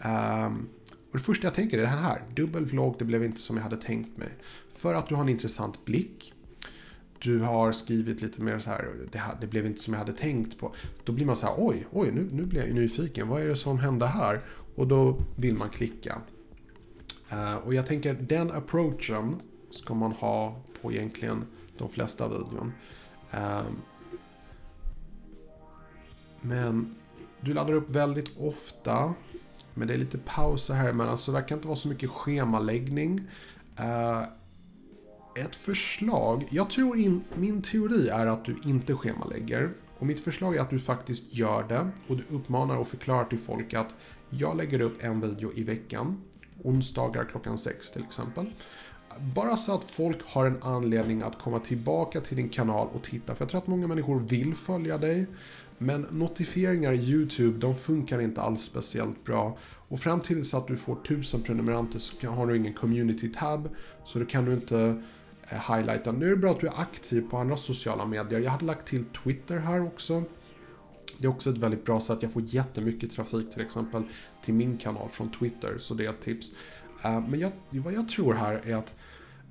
Um, 0.06 0.68
och 1.12 1.18
det 1.18 1.24
första 1.24 1.48
jag 1.48 1.54
tänker 1.54 1.78
är 1.78 1.82
det 1.82 1.88
här. 1.88 2.24
Dubbel 2.36 2.66
vlogg, 2.66 2.96
det 3.00 3.06
blev 3.06 3.24
inte 3.24 3.42
som 3.42 3.58
jag 3.58 3.64
hade 3.64 3.78
tänkt 3.78 4.18
mig. 4.18 4.30
För 4.72 4.94
att 4.94 5.08
du 5.08 5.16
har 5.16 5.22
en 5.22 5.30
intressant 5.30 5.86
blick. 5.86 6.34
Du 7.20 7.40
har 7.40 7.72
skrivit 7.72 8.22
lite 8.22 8.42
mer 8.42 8.60
så 8.60 8.70
här, 8.70 8.92
det, 9.12 9.18
här, 9.18 9.38
det 9.42 9.48
blev 9.48 9.66
inte 9.66 9.82
som 9.82 9.94
jag 9.94 10.00
hade 10.00 10.14
tänkt 10.14 10.60
på. 10.60 10.74
Då 11.04 11.12
blir 11.12 11.26
man 11.26 11.36
så 11.36 11.48
här, 11.48 11.56
oj, 11.58 11.88
oj, 11.92 12.12
nu, 12.12 12.30
nu 12.32 12.46
blir 12.46 12.66
jag 12.66 12.76
nyfiken. 12.76 13.28
Vad 13.28 13.42
är 13.42 13.48
det 13.48 13.56
som 13.56 13.80
hände 13.80 14.06
här? 14.06 14.42
Och 14.76 14.88
då 14.88 15.22
vill 15.36 15.56
man 15.56 15.70
klicka. 15.70 16.22
Uh, 17.34 17.56
och 17.56 17.74
jag 17.74 17.86
tänker, 17.86 18.14
den 18.14 18.52
approachen 18.52 19.36
ska 19.72 19.94
man 19.94 20.12
ha 20.12 20.62
på 20.82 20.92
egentligen 20.92 21.46
de 21.78 21.90
flesta 21.90 22.28
videon. 22.28 22.74
Uh, 23.34 23.64
men 26.42 26.96
du 27.42 27.54
laddar 27.54 27.74
upp 27.74 27.90
väldigt 27.90 28.38
ofta. 28.38 29.14
Men 29.74 29.88
det 29.88 29.94
är 29.94 29.98
lite 29.98 30.18
pauser 30.18 30.74
här 30.74 30.90
emellan 30.90 31.18
så 31.18 31.32
det 31.32 31.38
verkar 31.38 31.56
inte 31.56 31.68
vara 31.68 31.78
så 31.78 31.88
mycket 31.88 32.10
schemaläggning. 32.10 33.22
Uh, 33.80 34.24
ett 35.36 35.56
förslag, 35.56 36.48
jag 36.50 36.70
tror 36.70 36.98
in, 36.98 37.24
min 37.36 37.62
teori 37.62 38.10
är 38.10 38.28
att 38.28 38.46
du 38.46 38.56
inte 38.66 38.96
schemalägger. 38.96 39.74
Och 40.00 40.08
mitt 40.08 40.20
förslag 40.20 40.56
är 40.56 40.62
att 40.62 40.70
du 40.70 40.80
faktiskt 40.80 41.34
gör 41.34 41.64
det 41.64 41.88
och 42.08 42.18
du 42.18 42.24
uppmanar 42.36 42.78
och 42.78 42.88
förklarar 42.88 43.26
till 43.26 43.40
folk 43.40 43.74
att 43.74 43.96
jag 44.30 44.58
lägger 44.58 44.82
upp 44.82 45.04
en 45.04 45.22
video 45.22 45.52
i 45.56 45.64
veckan. 45.64 46.22
Onsdagar 46.64 47.26
klockan 47.26 47.58
sex 47.58 47.92
till 47.92 48.04
exempel. 48.04 48.46
Bara 49.20 49.58
så 49.58 49.76
att 49.76 49.84
folk 49.84 50.18
har 50.26 50.46
en 50.46 50.64
anledning 50.64 51.22
att 51.22 51.40
komma 51.40 51.60
tillbaka 51.60 52.22
till 52.22 52.38
din 52.38 52.50
kanal 52.50 52.88
och 52.94 53.04
titta. 53.04 53.36
För 53.36 53.44
jag 53.44 53.50
tror 53.50 53.62
att 53.62 53.68
många 53.68 53.88
människor 53.88 54.20
vill 54.20 54.56
följa 54.56 54.98
dig. 54.98 55.28
Men 55.84 56.02
notifieringar 56.02 56.94
i 56.94 57.10
YouTube, 57.10 57.58
de 57.58 57.76
funkar 57.76 58.22
inte 58.22 58.42
alls 58.42 58.62
speciellt 58.62 59.24
bra. 59.24 59.58
Och 59.88 60.00
fram 60.00 60.22
tills 60.22 60.54
att 60.54 60.68
du 60.68 60.78
får 60.78 60.94
1000 60.94 61.42
prenumeranter 61.42 62.00
så 62.00 62.28
har 62.28 62.48
du 62.48 62.58
ingen 62.58 62.74
community 62.74 63.32
tab. 63.34 63.70
Så 64.06 64.20
då 64.20 64.26
kan 64.26 64.46
du 64.46 64.54
inte 64.54 65.04
eh, 65.50 65.76
highlighta. 65.76 66.12
Nu 66.12 66.26
är 66.26 66.30
det 66.30 66.38
bra 66.38 66.52
att 66.52 66.60
du 66.60 66.68
är 66.68 66.82
aktiv 66.82 67.30
på 67.30 67.38
andra 67.38 67.58
sociala 67.58 68.06
medier. 68.06 68.40
Jag 68.40 68.52
hade 68.52 68.66
lagt 68.66 68.88
till 68.88 69.04
Twitter 69.24 69.58
här 69.58 69.86
också. 69.86 70.24
Det 71.18 71.26
är 71.26 71.30
också 71.30 71.50
ett 71.50 71.58
väldigt 71.58 71.86
bra 71.86 72.00
sätt. 72.00 72.18
Jag 72.22 72.34
får 72.34 72.42
jättemycket 72.46 73.12
trafik 73.12 73.54
till 73.54 73.62
exempel 73.62 74.04
till 74.44 74.54
min 74.54 74.78
kanal 74.78 75.10
från 75.10 75.32
Twitter, 75.32 75.78
så 75.78 75.94
det 75.94 76.06
är 76.06 76.10
ett 76.10 76.22
tips. 76.22 76.52
Eh, 77.04 77.28
men 77.28 77.40
jag, 77.40 77.52
vad 77.70 77.94
jag 77.94 78.10
tror 78.10 78.34
här 78.34 78.62
är 78.66 78.76
att 78.76 78.94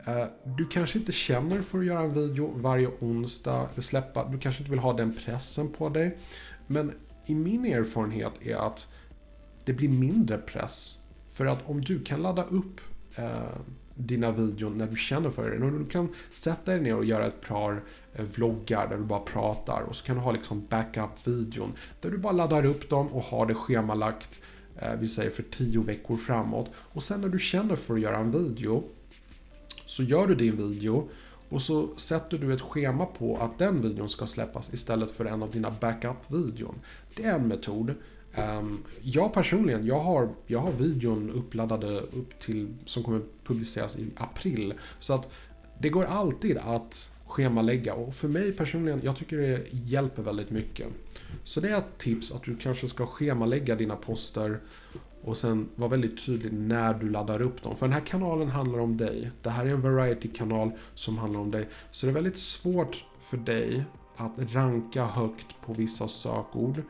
Eh, 0.06 0.24
du 0.44 0.66
kanske 0.66 0.98
inte 0.98 1.12
känner 1.12 1.62
för 1.62 1.78
att 1.78 1.84
göra 1.84 2.00
en 2.00 2.14
video 2.14 2.52
varje 2.56 2.88
onsdag, 3.00 3.68
eller 3.72 3.82
släppa, 3.82 4.28
du 4.28 4.38
kanske 4.38 4.62
inte 4.62 4.70
vill 4.70 4.80
ha 4.80 4.92
den 4.92 5.14
pressen 5.14 5.68
på 5.68 5.88
dig. 5.88 6.18
Men 6.66 6.92
i 7.26 7.34
min 7.34 7.64
erfarenhet 7.64 8.32
är 8.40 8.56
att 8.56 8.88
det 9.64 9.72
blir 9.72 9.88
mindre 9.88 10.38
press. 10.38 10.98
För 11.28 11.46
att 11.46 11.68
om 11.68 11.84
du 11.84 12.04
kan 12.04 12.22
ladda 12.22 12.44
upp 12.44 12.80
eh, 13.16 13.60
dina 13.94 14.32
videor 14.32 14.70
när 14.70 14.86
du 14.86 14.96
känner 14.96 15.30
för 15.30 15.50
det. 15.50 15.70
Du 15.70 15.86
kan 15.86 16.08
sätta 16.30 16.72
dig 16.72 16.80
ner 16.80 16.96
och 16.96 17.04
göra 17.04 17.26
ett 17.26 17.40
par 17.40 17.82
eh, 18.14 18.24
vloggar 18.24 18.88
där 18.88 18.96
du 18.96 19.02
bara 19.02 19.20
pratar 19.20 19.82
och 19.82 19.96
så 19.96 20.04
kan 20.04 20.16
du 20.16 20.22
ha 20.22 20.32
liksom 20.32 20.66
backup-videon 20.68 21.72
där 22.00 22.10
du 22.10 22.18
bara 22.18 22.32
laddar 22.32 22.66
upp 22.66 22.90
dem 22.90 23.08
och 23.08 23.22
har 23.22 23.46
det 23.46 23.54
schemalagt, 23.54 24.40
eh, 24.76 24.94
vi 24.98 25.08
säger 25.08 25.30
för 25.30 25.42
tio 25.42 25.80
veckor 25.80 26.16
framåt. 26.16 26.70
Och 26.74 27.02
sen 27.02 27.20
när 27.20 27.28
du 27.28 27.38
känner 27.38 27.76
för 27.76 27.94
att 27.94 28.00
göra 28.00 28.18
en 28.18 28.32
video 28.32 28.84
så 29.90 30.02
gör 30.02 30.26
du 30.26 30.34
din 30.34 30.56
video 30.56 31.08
och 31.48 31.62
så 31.62 31.88
sätter 31.96 32.38
du 32.38 32.54
ett 32.54 32.60
schema 32.60 33.06
på 33.06 33.36
att 33.36 33.58
den 33.58 33.82
videon 33.82 34.08
ska 34.08 34.26
släppas 34.26 34.74
istället 34.74 35.10
för 35.10 35.24
en 35.24 35.42
av 35.42 35.50
dina 35.50 35.70
backup-videon. 35.80 36.74
Det 37.16 37.24
är 37.24 37.34
en 37.34 37.48
metod. 37.48 37.94
Ehm, 38.34 38.82
jag 39.02 39.34
personligen, 39.34 39.86
jag 39.86 39.98
har, 40.00 40.28
jag 40.46 40.58
har 40.58 40.72
videon 40.72 41.30
uppladdade 41.30 42.00
upp 42.00 42.38
till, 42.38 42.74
som 42.86 43.02
kommer 43.02 43.20
publiceras 43.44 43.98
i 43.98 44.10
april. 44.16 44.74
Så 44.98 45.14
att 45.14 45.28
det 45.78 45.88
går 45.88 46.04
alltid 46.04 46.58
att 46.58 47.09
schemalägga 47.30 47.94
och 47.94 48.14
för 48.14 48.28
mig 48.28 48.52
personligen, 48.52 49.00
jag 49.02 49.16
tycker 49.16 49.36
det 49.36 49.64
hjälper 49.70 50.22
väldigt 50.22 50.50
mycket. 50.50 50.88
Så 51.44 51.60
det 51.60 51.68
är 51.68 51.78
ett 51.78 51.98
tips 51.98 52.32
att 52.32 52.42
du 52.42 52.56
kanske 52.56 52.88
ska 52.88 53.06
schemalägga 53.06 53.74
dina 53.74 53.96
poster 53.96 54.60
och 55.22 55.36
sen 55.36 55.68
vara 55.74 55.90
väldigt 55.90 56.26
tydlig 56.26 56.52
när 56.52 56.94
du 56.94 57.10
laddar 57.10 57.42
upp 57.42 57.62
dem. 57.62 57.76
För 57.76 57.86
den 57.86 57.92
här 57.92 58.06
kanalen 58.06 58.48
handlar 58.48 58.78
om 58.78 58.96
dig. 58.96 59.30
Det 59.42 59.50
här 59.50 59.66
är 59.66 59.70
en 59.70 59.82
variety-kanal 59.82 60.70
som 60.94 61.18
handlar 61.18 61.40
om 61.40 61.50
dig. 61.50 61.68
Så 61.90 62.06
det 62.06 62.12
är 62.12 62.14
väldigt 62.14 62.38
svårt 62.38 63.04
för 63.18 63.36
dig 63.36 63.84
att 64.16 64.54
ranka 64.54 65.04
högt 65.04 65.46
på 65.66 65.72
vissa 65.72 66.08
sökord. 66.08 66.82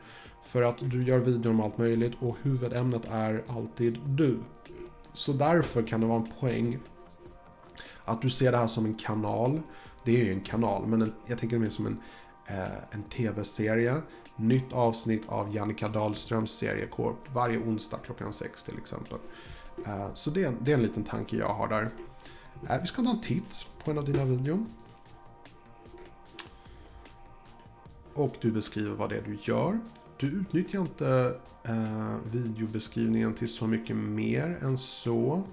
För 0.43 0.61
att 0.61 0.77
du 0.79 1.03
gör 1.03 1.19
videor 1.19 1.49
om 1.53 1.61
allt 1.61 1.77
möjligt 1.77 2.13
och 2.19 2.37
huvudämnet 2.41 3.07
är 3.11 3.43
alltid 3.47 3.99
du. 4.05 4.39
Så 5.13 5.33
därför 5.33 5.87
kan 5.87 6.01
det 6.01 6.07
vara 6.07 6.19
en 6.19 6.31
poäng 6.39 6.79
att 8.05 8.21
du 8.21 8.29
ser 8.29 8.51
det 8.51 8.57
här 8.57 8.67
som 8.67 8.85
en 8.85 8.95
kanal. 8.95 9.61
Det 10.05 10.21
är 10.21 10.25
ju 10.25 10.31
en 10.31 10.41
kanal, 10.41 10.87
men 10.87 11.13
jag 11.25 11.37
tänker 11.37 11.59
mer 11.59 11.69
som 11.69 11.85
en, 11.85 11.97
eh, 12.47 12.77
en 12.91 13.03
tv-serie. 13.03 13.95
Nytt 14.35 14.73
avsnitt 14.73 15.21
av 15.27 15.55
Jannica 15.55 15.87
Dahlströms 15.87 16.51
seriekorp 16.51 17.33
varje 17.33 17.57
onsdag 17.57 17.97
klockan 18.05 18.33
sex 18.33 18.63
till 18.63 18.77
exempel. 18.77 19.17
Eh, 19.85 20.13
så 20.13 20.29
det 20.29 20.43
är, 20.43 20.53
det 20.61 20.71
är 20.71 20.75
en 20.75 20.83
liten 20.83 21.03
tanke 21.03 21.35
jag 21.35 21.53
har 21.53 21.67
där. 21.67 21.91
Eh, 22.69 22.81
vi 22.81 22.87
ska 22.87 23.03
ta 23.03 23.09
en 23.09 23.21
titt 23.21 23.65
på 23.83 23.91
en 23.91 23.97
av 23.97 24.05
dina 24.05 24.25
videor. 24.25 24.65
Och 28.13 28.35
du 28.41 28.51
beskriver 28.51 28.95
vad 28.95 29.09
det 29.09 29.17
är 29.17 29.21
du 29.21 29.37
gör. 29.41 29.79
Du 30.17 30.27
utnyttjar 30.27 30.81
inte 30.81 31.35
eh, 31.63 32.31
videobeskrivningen 32.31 33.33
till 33.33 33.49
så 33.49 33.67
mycket 33.67 33.95
mer 33.95 34.57
än 34.61 34.77
så. 34.77 35.43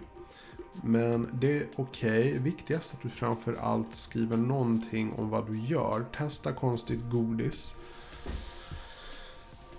Men 0.82 1.28
det 1.32 1.58
är 1.58 1.66
okej. 1.76 2.28
Okay. 2.28 2.38
Viktigast 2.38 2.94
att 2.94 3.02
du 3.02 3.08
framför 3.08 3.54
allt 3.54 3.94
skriver 3.94 4.36
någonting 4.36 5.12
om 5.12 5.30
vad 5.30 5.46
du 5.46 5.58
gör. 5.58 6.06
Testa 6.16 6.52
konstigt 6.52 7.00
godis. 7.10 7.74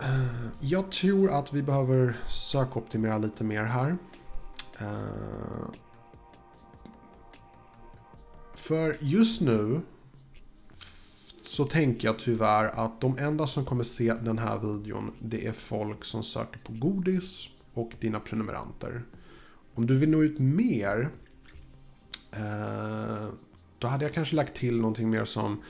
Eh, 0.02 0.48
jag 0.60 0.92
tror 0.92 1.32
att 1.32 1.54
vi 1.54 1.62
behöver 1.64 2.18
sökoptimera 2.30 3.18
lite 3.18 3.44
mer 3.44 3.64
här. 3.64 3.98
Eh, 4.80 5.70
för 8.56 8.98
just 9.00 9.42
nu 9.42 9.82
så 11.42 11.66
tänker 11.66 12.08
jag 12.08 12.20
tyvärr 12.20 12.66
att 12.66 13.02
de 13.02 13.18
enda 13.18 13.48
som 13.48 13.66
kommer 13.66 13.84
se 13.84 14.14
den 14.14 14.38
här 14.38 14.60
videon 14.60 15.12
det 15.20 15.48
är 15.48 15.52
folk 15.52 16.06
som 16.06 16.24
söker 16.24 16.60
på 16.60 16.74
godis 16.74 17.48
och 17.74 17.92
dina 18.00 18.20
prenumeranter. 18.20 19.04
Om 19.80 19.88
du 19.88 19.98
vill 19.98 20.10
nå 20.10 20.24
ut 20.24 20.40
mer 20.40 21.10
eh, 22.32 23.28
då 23.80 23.88
hade 23.88 24.06
jag 24.06 24.14
kanske 24.14 24.36
lagt 24.36 24.56
till 24.56 24.78
någonting 24.80 25.10
mer 25.10 25.26
som 25.26 25.64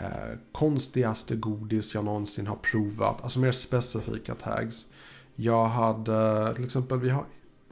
eh, 0.00 0.38
konstigaste 0.52 1.36
godis 1.36 1.94
jag 1.94 2.04
någonsin 2.04 2.46
har 2.46 2.56
provat. 2.56 3.22
Alltså 3.22 3.38
mer 3.38 3.52
specifika 3.52 4.34
tags. 4.34 4.86
Jag 5.34 5.66
hade 5.66 6.52
till 6.54 6.64
exempel, 6.64 6.98
vi 6.98 7.10
har 7.10 7.24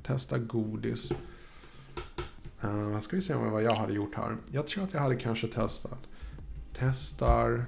testat 0.02 0.40
godis. 0.48 1.12
Uh, 2.64 3.00
ska 3.00 3.16
vi 3.16 3.22
se 3.22 3.34
vad 3.34 3.62
jag 3.62 3.74
hade 3.74 3.92
gjort 3.92 4.14
här. 4.14 4.36
Jag 4.50 4.66
tror 4.66 4.84
att 4.84 4.94
jag 4.94 5.00
hade 5.00 5.16
kanske 5.16 5.48
testat 5.48 6.00
Testar 6.72 7.66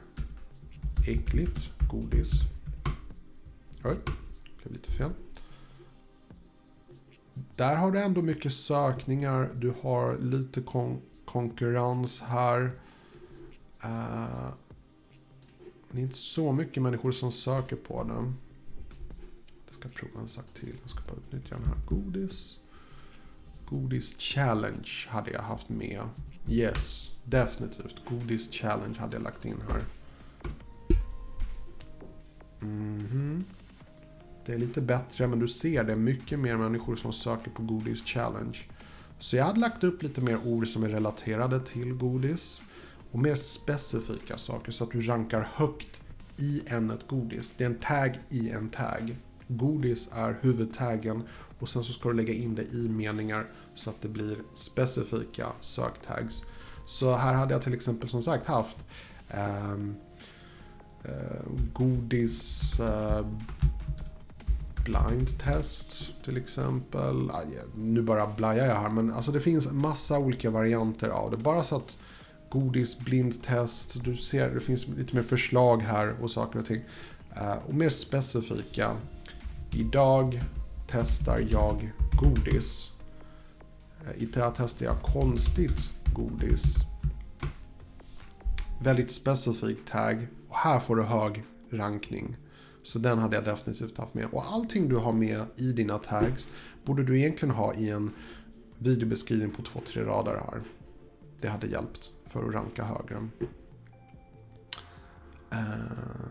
äckligt 1.08 1.70
godis. 1.90 2.30
Oj, 3.85 3.96
blev 4.62 4.73
lite 4.73 4.90
fel. 4.92 5.11
Där 7.57 7.76
har 7.76 7.93
du 7.93 8.00
ändå 8.00 8.23
mycket 8.23 8.52
sökningar. 8.52 9.50
Du 9.55 9.75
har 9.83 10.19
lite 10.19 10.61
kon 10.61 11.00
konkurrens 11.25 12.21
här. 12.21 12.61
Uh, 13.85 14.49
det 15.90 15.99
är 15.99 16.02
inte 16.02 16.16
så 16.16 16.52
mycket 16.52 16.83
människor 16.83 17.12
som 17.12 17.33
söker 17.33 17.76
på 17.76 18.05
den. 18.05 18.37
Jag 19.66 19.75
ska 19.75 19.88
prova 19.88 20.21
en 20.21 20.28
sak 20.28 20.47
till. 20.55 20.76
Jag 20.83 20.90
ska 20.90 21.00
bara 21.00 21.16
utnyttja 21.16 21.55
den 21.55 21.66
här. 21.66 21.76
Godis. 21.87 22.59
Godis 23.69 24.19
challenge 24.19 24.90
hade 25.09 25.31
jag 25.31 25.43
haft 25.43 25.69
med. 25.69 26.02
Yes. 26.49 27.11
Definitivt. 27.25 28.02
Godis 28.09 28.52
challenge 28.52 28.99
hade 28.99 29.16
jag 29.16 29.23
lagt 29.23 29.45
in 29.45 29.62
här. 29.69 29.83
Det 34.47 34.55
är 34.55 34.59
lite 34.59 34.81
bättre, 34.81 35.26
men 35.26 35.38
du 35.38 35.49
ser 35.49 35.85
det 35.85 35.93
är 35.93 35.97
mycket 35.97 36.38
mer 36.38 36.57
människor 36.57 36.97
som 36.97 37.12
söker 37.12 37.50
på 37.50 37.62
godis 37.62 38.05
challenge. 38.05 38.59
Så 39.19 39.37
jag 39.37 39.45
hade 39.45 39.61
lagt 39.61 39.85
upp 39.85 40.03
lite 40.03 40.21
mer 40.21 40.47
ord 40.47 40.69
som 40.69 40.83
är 40.83 40.88
relaterade 40.88 41.61
till 41.61 41.93
godis. 41.93 42.62
Och 43.12 43.19
mer 43.19 43.35
specifika 43.35 44.38
saker 44.38 44.73
så 44.73 44.85
att 44.85 44.91
du 44.91 45.00
rankar 45.00 45.49
högt 45.55 46.03
i 46.37 46.62
ämnet 46.67 47.09
godis. 47.09 47.55
Det 47.57 47.65
är 47.65 47.69
en 47.69 47.79
tag 47.79 48.19
i 48.29 48.50
en 48.50 48.69
tag. 48.69 49.17
Godis 49.49 50.09
är 50.12 50.38
huvudtaggen 50.41 51.23
och 51.59 51.69
sen 51.69 51.85
så 51.85 51.93
ska 51.93 52.09
du 52.09 52.15
lägga 52.15 52.35
in 52.35 52.55
det 52.55 52.62
i 52.62 52.88
meningar 52.88 53.47
så 53.75 53.91
att 53.91 54.03
det 54.03 54.09
blir 54.09 54.38
specifika 54.55 55.47
söktags. 55.61 56.43
Så 56.87 57.15
här 57.15 57.35
hade 57.35 57.55
jag 57.55 57.62
till 57.62 57.75
exempel 57.75 58.09
som 58.09 58.23
sagt 58.23 58.47
haft 58.47 58.76
eh, 59.29 59.73
eh, 61.05 61.43
godis 61.73 62.81
eh, 62.81 63.26
blind 64.87 65.38
test 65.38 66.14
till 66.25 66.37
exempel. 66.37 67.31
Aj, 67.31 67.47
nu 67.76 68.02
bara 68.02 68.26
blajar 68.26 68.66
jag 68.66 68.76
här 68.76 68.88
men 68.88 69.12
alltså 69.12 69.33
det 69.33 69.40
finns 69.40 69.73
massa 69.73 70.19
olika 70.19 70.50
varianter 70.50 71.09
av 71.09 71.31
det. 71.31 71.37
Bara 71.37 71.62
så 71.62 71.76
att 71.76 71.97
godis 72.49 72.99
blindtest, 72.99 74.05
du 74.05 74.16
ser 74.16 74.50
det 74.50 74.61
finns 74.61 74.87
lite 74.87 75.16
mer 75.16 75.23
förslag 75.23 75.83
här 75.83 76.16
och 76.23 76.31
saker 76.31 76.59
och 76.59 76.66
ting. 76.66 76.83
Eh, 77.37 77.57
och 77.66 77.75
mer 77.75 77.88
specifika. 77.88 78.97
Idag 79.73 80.40
testar 80.90 81.38
jag 81.50 81.90
godis. 82.23 82.93
Eh, 84.05 84.23
Idag 84.23 84.55
testar 84.57 84.87
jag 84.87 85.02
konstigt 85.02 85.93
godis. 86.14 86.75
Väldigt 88.83 89.11
specifik 89.11 89.85
tag. 89.85 90.26
Och 90.49 90.57
här 90.57 90.78
får 90.81 90.97
du 90.97 91.02
hög 91.02 91.45
rankning. 91.71 92.37
Så 92.87 92.99
den 92.99 93.19
hade 93.19 93.37
jag 93.37 93.45
definitivt 93.45 93.99
haft 93.99 94.14
med. 94.14 94.26
Och 94.33 94.52
allting 94.52 94.88
du 94.88 94.97
har 94.97 95.12
med 95.12 95.45
i 95.57 95.73
dina 95.73 95.99
tags 95.99 96.49
borde 96.85 97.05
du 97.05 97.19
egentligen 97.19 97.55
ha 97.55 97.75
i 97.75 97.90
en 97.90 98.11
videobeskrivning 98.78 99.50
på 99.50 99.62
två, 99.62 99.81
tre 99.87 100.02
rader 100.02 100.33
här. 100.33 100.62
Det 101.40 101.49
hade 101.49 101.66
hjälpt 101.66 102.11
för 102.25 102.49
att 102.49 102.55
ranka 102.55 102.85
högre. 102.85 103.28
Eh, 105.50 106.26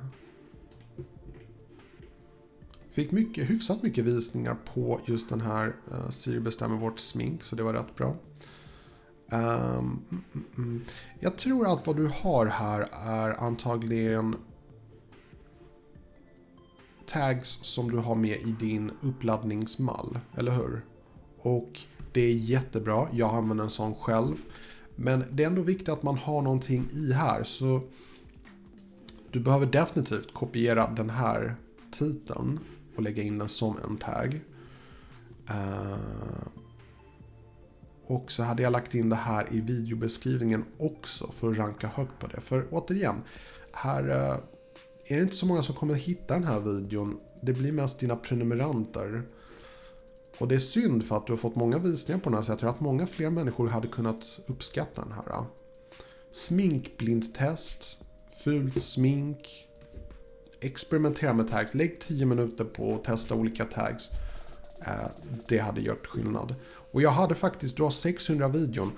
fick 2.89 3.11
mycket, 3.11 3.49
hyfsat 3.49 3.83
mycket 3.83 4.05
visningar 4.05 4.57
på 4.73 4.99
just 5.05 5.29
den 5.29 5.41
här 5.41 5.75
uh, 5.91 6.09
Siri 6.09 6.39
bestämmer 6.39 6.77
vårt 6.77 6.99
smink, 6.99 7.43
så 7.43 7.55
det 7.55 7.63
var 7.63 7.73
rätt 7.73 7.95
bra. 7.95 8.15
Um, 9.31 10.01
mm, 10.11 10.23
mm. 10.57 10.83
Jag 11.19 11.37
tror 11.37 11.73
att 11.73 11.87
vad 11.87 11.95
du 11.95 12.07
har 12.07 12.45
här 12.45 12.87
är 12.91 13.43
antagligen 13.43 14.35
tags 17.07 17.59
som 17.61 17.91
du 17.91 17.97
har 17.97 18.15
med 18.15 18.37
i 18.37 18.55
din 18.59 18.91
uppladdningsmall, 19.01 20.19
eller 20.37 20.51
hur? 20.51 20.85
Och 21.41 21.79
det 22.11 22.21
är 22.21 22.33
jättebra, 22.33 23.07
jag 23.13 23.35
använder 23.35 23.63
en 23.63 23.69
sån 23.69 23.95
själv. 23.95 24.35
Men 24.95 25.23
det 25.31 25.43
är 25.43 25.47
ändå 25.47 25.61
viktigt 25.61 25.89
att 25.89 26.03
man 26.03 26.17
har 26.17 26.41
någonting 26.41 26.87
i 26.91 27.11
här, 27.11 27.43
så 27.43 27.81
du 29.31 29.39
behöver 29.39 29.65
definitivt 29.65 30.33
kopiera 30.33 30.89
den 30.89 31.09
här 31.09 31.55
titeln 31.91 32.59
och 32.95 33.03
lägga 33.03 33.23
in 33.23 33.37
den 33.37 33.49
som 33.49 33.77
en 33.89 33.97
tag. 33.97 34.39
Uh, 35.49 36.47
och 38.07 38.31
så 38.31 38.43
hade 38.43 38.63
jag 38.63 38.71
lagt 38.71 38.95
in 38.95 39.09
det 39.09 39.15
här 39.15 39.47
i 39.51 39.61
videobeskrivningen 39.61 40.65
också 40.77 41.31
för 41.31 41.51
att 41.51 41.57
ranka 41.57 41.87
högt 41.87 42.19
på 42.19 42.27
det. 42.27 42.41
För 42.41 42.67
återigen, 42.71 43.21
här 43.73 44.09
eh, 44.09 44.37
är 45.07 45.15
det 45.15 45.21
inte 45.21 45.35
så 45.35 45.45
många 45.45 45.63
som 45.63 45.75
kommer 45.75 45.93
hitta 45.93 46.33
den 46.33 46.43
här 46.43 46.59
videon. 46.59 47.19
Det 47.41 47.53
blir 47.53 47.71
mest 47.71 47.99
dina 47.99 48.15
prenumeranter. 48.15 49.23
Och 50.37 50.47
det 50.47 50.55
är 50.55 50.59
synd 50.59 51.05
för 51.05 51.17
att 51.17 51.27
du 51.27 51.33
har 51.33 51.37
fått 51.37 51.55
många 51.55 51.77
visningar 51.77 52.19
på 52.19 52.29
den 52.29 52.37
här 52.37 52.43
så 52.43 52.51
jag 52.51 52.59
tror 52.59 52.69
att 52.69 52.79
många 52.79 53.07
fler 53.07 53.29
människor 53.29 53.67
hade 53.67 53.87
kunnat 53.87 54.39
uppskatta 54.45 55.01
den 55.01 55.11
här. 55.11 55.43
Sminkblindtest, 56.31 57.99
fult 58.43 58.81
smink, 58.81 59.67
experimentera 60.59 61.33
med 61.33 61.47
tags, 61.47 61.73
lägg 61.73 61.99
10 61.99 62.25
minuter 62.25 62.65
på 62.65 62.95
att 62.95 63.03
testa 63.03 63.35
olika 63.35 63.65
tags. 63.65 64.09
Eh, 64.81 65.07
det 65.47 65.57
hade 65.57 65.81
gjort 65.81 66.07
skillnad. 66.07 66.55
Och 66.91 67.01
jag 67.01 67.11
hade 67.11 67.35
faktiskt, 67.35 67.77
du 67.77 67.83
har 67.83 67.89
600 67.89 68.47
videon. 68.47 68.91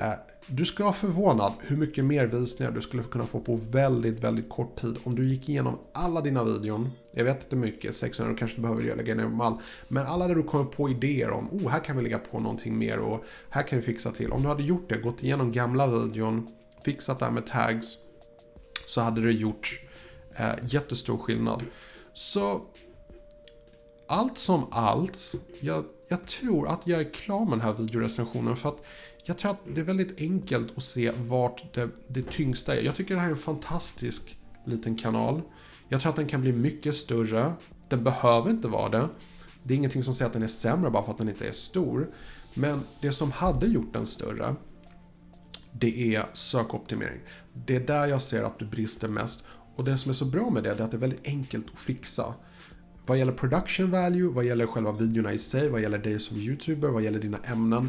Eh, 0.00 0.12
du 0.46 0.64
ska 0.64 0.84
vara 0.84 0.94
förvånad 0.94 1.52
hur 1.60 1.76
mycket 1.76 2.04
mer 2.04 2.26
visningar 2.26 2.72
du 2.72 2.80
skulle 2.80 3.02
kunna 3.02 3.26
få 3.26 3.40
på 3.40 3.56
väldigt, 3.56 4.24
väldigt 4.24 4.48
kort 4.48 4.80
tid 4.80 4.98
om 5.04 5.14
du 5.14 5.28
gick 5.28 5.48
igenom 5.48 5.78
alla 5.92 6.20
dina 6.20 6.44
videon. 6.44 6.90
Jag 7.12 7.24
vet 7.24 7.42
inte 7.42 7.56
mycket, 7.56 7.96
600 7.96 8.36
kanske 8.38 8.56
du 8.56 8.62
behöver 8.62 8.96
lägga 8.96 9.14
ner 9.14 9.28
mall. 9.28 9.54
Men 9.88 10.06
alla 10.06 10.28
där 10.28 10.34
du 10.34 10.42
kommer 10.42 10.64
på 10.64 10.88
idéer 10.88 11.30
om, 11.30 11.48
oh 11.52 11.68
här 11.68 11.84
kan 11.84 11.96
vi 11.96 12.02
lägga 12.02 12.18
på 12.18 12.40
någonting 12.40 12.78
mer 12.78 12.98
och 12.98 13.24
här 13.50 13.62
kan 13.62 13.78
vi 13.78 13.84
fixa 13.84 14.10
till. 14.10 14.32
Om 14.32 14.42
du 14.42 14.48
hade 14.48 14.62
gjort 14.62 14.88
det, 14.88 14.96
gått 14.96 15.22
igenom 15.22 15.52
gamla 15.52 15.86
videon, 15.86 16.48
fixat 16.84 17.18
det 17.18 17.24
här 17.24 17.32
med 17.32 17.46
tags, 17.46 17.96
så 18.86 19.00
hade 19.00 19.20
det 19.20 19.32
gjort 19.32 19.80
eh, 20.36 20.54
jättestor 20.62 21.18
skillnad. 21.18 21.62
Så 22.12 22.60
allt 24.10 24.38
som 24.38 24.66
allt, 24.70 25.34
jag, 25.60 25.84
jag 26.08 26.26
tror 26.26 26.68
att 26.68 26.80
jag 26.84 27.00
är 27.00 27.12
klar 27.12 27.40
med 27.40 27.52
den 27.52 27.60
här 27.60 27.72
videorecensionen 27.72 28.56
för 28.56 28.68
att 28.68 28.84
jag 29.24 29.38
tror 29.38 29.50
att 29.50 29.60
det 29.74 29.80
är 29.80 29.84
väldigt 29.84 30.20
enkelt 30.20 30.76
att 30.76 30.82
se 30.82 31.10
vart 31.10 31.74
det, 31.74 31.88
det 32.08 32.30
tyngsta 32.30 32.76
är. 32.76 32.82
Jag 32.82 32.94
tycker 32.94 33.14
det 33.14 33.20
här 33.20 33.28
är 33.28 33.32
en 33.32 33.38
fantastisk 33.38 34.38
liten 34.64 34.96
kanal. 34.96 35.42
Jag 35.88 36.00
tror 36.00 36.10
att 36.10 36.16
den 36.16 36.26
kan 36.26 36.40
bli 36.40 36.52
mycket 36.52 36.96
större. 36.96 37.52
Den 37.88 38.04
behöver 38.04 38.50
inte 38.50 38.68
vara 38.68 38.88
det. 38.88 39.08
Det 39.62 39.74
är 39.74 39.78
ingenting 39.78 40.04
som 40.04 40.14
säger 40.14 40.26
att 40.26 40.32
den 40.32 40.42
är 40.42 40.46
sämre 40.46 40.90
bara 40.90 41.02
för 41.02 41.12
att 41.12 41.18
den 41.18 41.28
inte 41.28 41.48
är 41.48 41.52
stor. 41.52 42.10
Men 42.54 42.80
det 43.00 43.12
som 43.12 43.32
hade 43.32 43.66
gjort 43.66 43.92
den 43.92 44.06
större, 44.06 44.54
det 45.72 46.14
är 46.14 46.26
sökoptimering. 46.32 47.20
Det 47.54 47.76
är 47.76 47.80
där 47.80 48.06
jag 48.06 48.22
ser 48.22 48.42
att 48.42 48.58
du 48.58 48.64
brister 48.64 49.08
mest. 49.08 49.42
Och 49.76 49.84
det 49.84 49.98
som 49.98 50.10
är 50.10 50.14
så 50.14 50.24
bra 50.24 50.50
med 50.50 50.62
det 50.62 50.70
är 50.70 50.80
att 50.80 50.90
det 50.90 50.96
är 50.96 50.98
väldigt 50.98 51.26
enkelt 51.26 51.66
att 51.72 51.78
fixa. 51.78 52.34
Vad 53.10 53.18
gäller 53.18 53.32
production 53.32 53.90
value, 53.90 54.28
vad 54.28 54.44
gäller 54.44 54.66
själva 54.66 54.92
videorna 54.92 55.32
i 55.32 55.38
sig, 55.38 55.70
vad 55.70 55.80
gäller 55.80 55.98
dig 55.98 56.20
som 56.20 56.36
youtuber, 56.36 56.88
vad 56.88 57.02
gäller 57.02 57.18
dina 57.18 57.38
ämnen. 57.38 57.88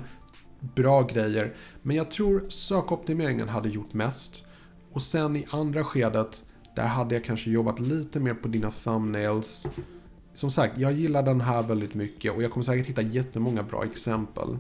Bra 0.60 1.02
grejer. 1.02 1.56
Men 1.82 1.96
jag 1.96 2.12
tror 2.12 2.50
sökoptimeringen 2.50 3.50
hade 3.50 3.70
gjort 3.70 3.94
mest. 3.94 4.46
Och 4.92 5.02
sen 5.02 5.36
i 5.36 5.46
andra 5.52 5.84
skedet, 5.84 6.44
där 6.76 6.88
hade 6.88 7.16
jag 7.16 7.24
kanske 7.24 7.52
jobbat 7.52 7.80
lite 7.80 8.20
mer 8.20 8.34
på 8.34 8.48
dina 8.48 8.72
thumbnails. 8.72 9.68
Som 10.34 10.52
sagt, 10.52 10.78
jag 10.78 10.94
gillar 10.94 11.24
den 11.24 11.42
här 11.42 11.64
väldigt 11.64 11.94
mycket 11.94 12.32
och 12.36 12.44
jag 12.44 12.52
kommer 12.52 12.64
säkert 12.64 12.88
hitta 12.88 13.02
jättemånga 13.02 13.64
bra 13.64 13.86
exempel. 13.86 14.58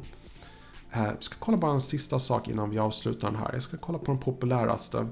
Eh, 0.91 1.03
jag 1.03 1.23
ska 1.23 1.35
kolla 1.39 1.57
bara 1.57 1.71
en 1.71 1.81
sista 1.81 2.19
sak 2.19 2.47
innan 2.47 2.69
vi 2.69 2.79
avslutar 2.79 3.31
den 3.31 3.39
här. 3.39 3.53
Jag 3.53 3.63
ska 3.63 3.77
kolla 3.77 3.99
på 3.99 4.11
den 4.11 4.21
populäraste. 4.21 5.07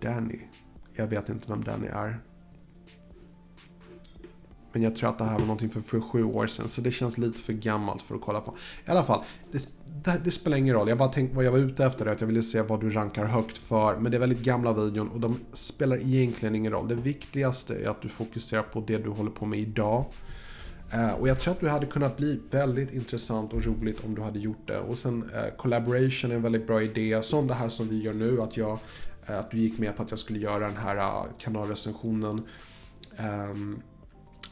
Danny. 0.00 0.40
Jag 1.00 1.06
vet 1.06 1.28
inte 1.28 1.48
vem 1.48 1.64
Danny 1.64 1.86
är. 1.86 2.20
Men 4.72 4.82
jag 4.82 4.96
tror 4.96 5.08
att 5.08 5.18
det 5.18 5.24
här 5.24 5.38
var 5.38 5.40
någonting 5.40 5.70
för, 5.70 5.80
för 5.80 6.00
sju 6.00 6.24
år 6.24 6.46
sedan, 6.46 6.68
så 6.68 6.80
det 6.80 6.90
känns 6.90 7.18
lite 7.18 7.40
för 7.40 7.52
gammalt 7.52 8.02
för 8.02 8.14
att 8.14 8.20
kolla 8.20 8.40
på. 8.40 8.54
I 8.86 8.90
alla 8.90 9.02
fall, 9.02 9.24
det, 9.52 9.68
det, 10.04 10.20
det 10.24 10.30
spelar 10.30 10.56
ingen 10.56 10.74
roll. 10.74 10.88
Jag 10.88 10.98
bara 10.98 11.08
tänkte 11.08 11.36
vad 11.36 11.44
jag 11.44 11.52
var 11.52 11.58
ute 11.58 11.84
efter, 11.84 12.06
att 12.06 12.20
jag 12.20 12.28
ville 12.28 12.42
se 12.42 12.62
vad 12.62 12.80
du 12.80 12.90
rankar 12.90 13.24
högt 13.24 13.58
för. 13.58 13.96
Men 13.96 14.12
det 14.12 14.18
är 14.18 14.20
väldigt 14.20 14.42
gamla 14.42 14.72
videon 14.72 15.08
och 15.08 15.20
de 15.20 15.36
spelar 15.52 15.96
egentligen 15.96 16.54
ingen 16.54 16.72
roll. 16.72 16.88
Det 16.88 16.94
viktigaste 16.94 17.74
är 17.74 17.88
att 17.88 18.02
du 18.02 18.08
fokuserar 18.08 18.62
på 18.62 18.80
det 18.86 18.98
du 18.98 19.10
håller 19.10 19.30
på 19.30 19.46
med 19.46 19.58
idag. 19.58 20.04
Uh, 20.94 21.12
och 21.12 21.28
jag 21.28 21.40
tror 21.40 21.52
att 21.54 21.60
du 21.60 21.68
hade 21.68 21.86
kunnat 21.86 22.16
bli 22.16 22.40
väldigt 22.50 22.92
intressant 22.92 23.52
och 23.52 23.64
roligt 23.64 24.04
om 24.04 24.14
du 24.14 24.22
hade 24.22 24.38
gjort 24.38 24.66
det. 24.66 24.78
Och 24.78 24.98
sen 24.98 25.22
uh, 25.22 25.56
collaboration 25.56 26.30
är 26.30 26.34
en 26.34 26.42
väldigt 26.42 26.66
bra 26.66 26.82
idé. 26.82 27.22
Som 27.22 27.46
det 27.46 27.54
här 27.54 27.68
som 27.68 27.88
vi 27.88 28.02
gör 28.02 28.14
nu, 28.14 28.42
att 28.42 28.56
jag 28.56 28.78
Eh, 29.30 29.38
att 29.38 29.50
du 29.50 29.58
gick 29.58 29.78
med 29.78 29.96
på 29.96 30.02
att 30.02 30.10
jag 30.10 30.18
skulle 30.18 30.38
göra 30.38 30.66
den 30.66 30.76
här 30.76 30.96
eh, 30.96 31.24
kanalrecensionen. 31.38 32.42
Ehm, 33.16 33.82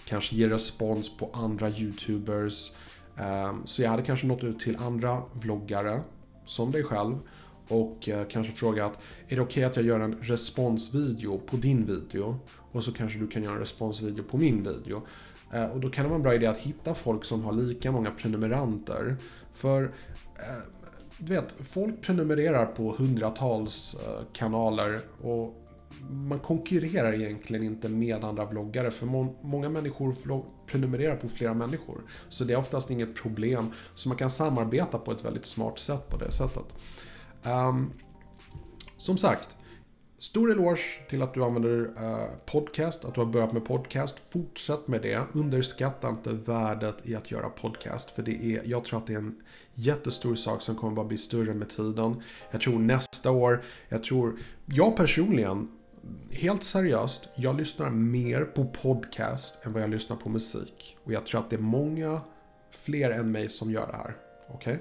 kanske 0.05 0.37
ge 0.37 0.49
respons 0.49 1.17
på 1.17 1.31
andra 1.33 1.71
YouTubers. 1.71 2.73
Ehm, 3.17 3.67
så 3.67 3.83
jag 3.83 3.91
hade 3.91 4.03
kanske 4.03 4.27
nått 4.27 4.45
ut 4.45 4.59
till 4.59 4.77
andra 4.77 5.23
vloggare, 5.33 6.01
som 6.45 6.73
dig 6.73 6.85
själv. 6.85 7.19
Och 7.69 8.09
eh, 8.09 8.27
kanske 8.29 8.53
frågat, 8.53 8.99
är 9.29 9.37
det 9.37 9.43
okej 9.43 9.43
okay 9.43 9.65
att 9.65 9.77
jag 9.77 9.85
gör 9.85 10.01
en 10.01 10.15
responsvideo 10.15 11.39
på 11.39 11.57
din 11.57 11.87
video? 11.87 12.39
Och 12.73 12.85
så 12.85 12.93
kanske 12.93 13.19
du 13.19 13.27
kan 13.27 13.43
göra 13.43 13.55
en 13.55 13.61
responsvideo 13.61 14.25
på 14.25 14.37
min 14.37 14.63
video. 14.63 15.03
Och 15.73 15.81
då 15.81 15.91
kan 15.91 16.05
det 16.05 16.09
vara 16.09 16.17
en 16.17 16.23
bra 16.23 16.35
idé 16.35 16.47
att 16.47 16.59
hitta 16.59 16.95
folk 16.95 17.25
som 17.25 17.45
har 17.45 17.53
lika 17.53 17.93
många 17.93 18.11
prenumeranter. 18.11 19.17
För 19.53 19.93
du 21.19 21.33
vet, 21.35 21.57
folk 21.63 22.01
prenumererar 22.01 22.67
på 22.67 22.95
hundratals 22.99 23.95
eh, 23.95 24.25
kanaler 24.33 25.01
och 25.23 25.65
man 26.11 26.39
konkurrerar 26.39 27.13
egentligen 27.13 27.65
inte 27.65 27.89
med 27.89 28.25
andra 28.25 28.45
vloggare 28.45 28.91
för 28.91 29.07
må 29.07 29.37
många 29.43 29.69
människor 29.69 30.15
prenumererar 30.67 31.17
på 31.17 31.29
flera 31.29 31.55
människor. 31.55 32.03
Så 32.29 32.45
det 32.45 32.53
är 32.53 32.59
oftast 32.59 32.91
inget 32.91 33.15
problem. 33.15 33.73
Så 33.95 34.09
man 34.09 34.19
kan 34.19 34.31
samarbeta 34.31 34.99
på 34.99 35.13
ett 35.13 35.25
väldigt 35.25 35.47
smart 35.47 35.79
sätt 35.79 36.09
på 36.09 36.17
det 36.17 36.33
sättet. 36.33 36.65
Um, 37.45 37.93
som 38.97 39.19
sagt, 39.19 39.57
Stor 40.21 40.51
eloge 40.51 40.81
till 41.09 41.23
att 41.23 41.35
du 41.35 41.45
använder 41.45 41.91
eh, 41.97 42.29
podcast, 42.47 43.05
att 43.05 43.15
du 43.15 43.21
har 43.21 43.27
börjat 43.27 43.53
med 43.53 43.65
podcast. 43.65 44.19
Fortsätt 44.31 44.89
med 44.89 45.03
det. 45.03 45.23
Underskatta 45.33 46.09
inte 46.09 46.33
värdet 46.33 46.97
i 47.03 47.15
att 47.15 47.31
göra 47.31 47.49
podcast. 47.49 48.11
För 48.11 48.23
det 48.23 48.45
är, 48.45 48.63
jag 48.65 48.85
tror 48.85 48.99
att 48.99 49.07
det 49.07 49.13
är 49.13 49.19
en 49.19 49.41
jättestor 49.75 50.35
sak 50.35 50.63
som 50.63 50.77
kommer 50.77 50.95
bara 50.95 51.07
bli 51.07 51.19
större 51.19 51.55
med 51.55 51.69
tiden. 51.69 52.23
Jag 52.51 52.61
tror 52.61 52.79
nästa 52.79 53.31
år, 53.31 53.63
jag 53.89 54.05
tror, 54.05 54.39
jag 54.67 54.97
personligen, 54.97 55.69
helt 56.31 56.63
seriöst, 56.63 57.29
jag 57.35 57.57
lyssnar 57.57 57.91
mer 57.91 58.45
på 58.45 58.65
podcast 58.65 59.67
än 59.67 59.73
vad 59.73 59.83
jag 59.83 59.91
lyssnar 59.91 60.17
på 60.17 60.29
musik. 60.29 60.97
Och 61.05 61.13
jag 61.13 61.27
tror 61.27 61.41
att 61.41 61.51
det 61.51 61.57
är 61.57 61.61
många 61.61 62.21
fler 62.71 63.11
än 63.11 63.33
mig 63.33 63.49
som 63.49 63.71
gör 63.71 63.87
det 63.87 63.97
här. 63.97 64.17
Okej? 64.49 64.79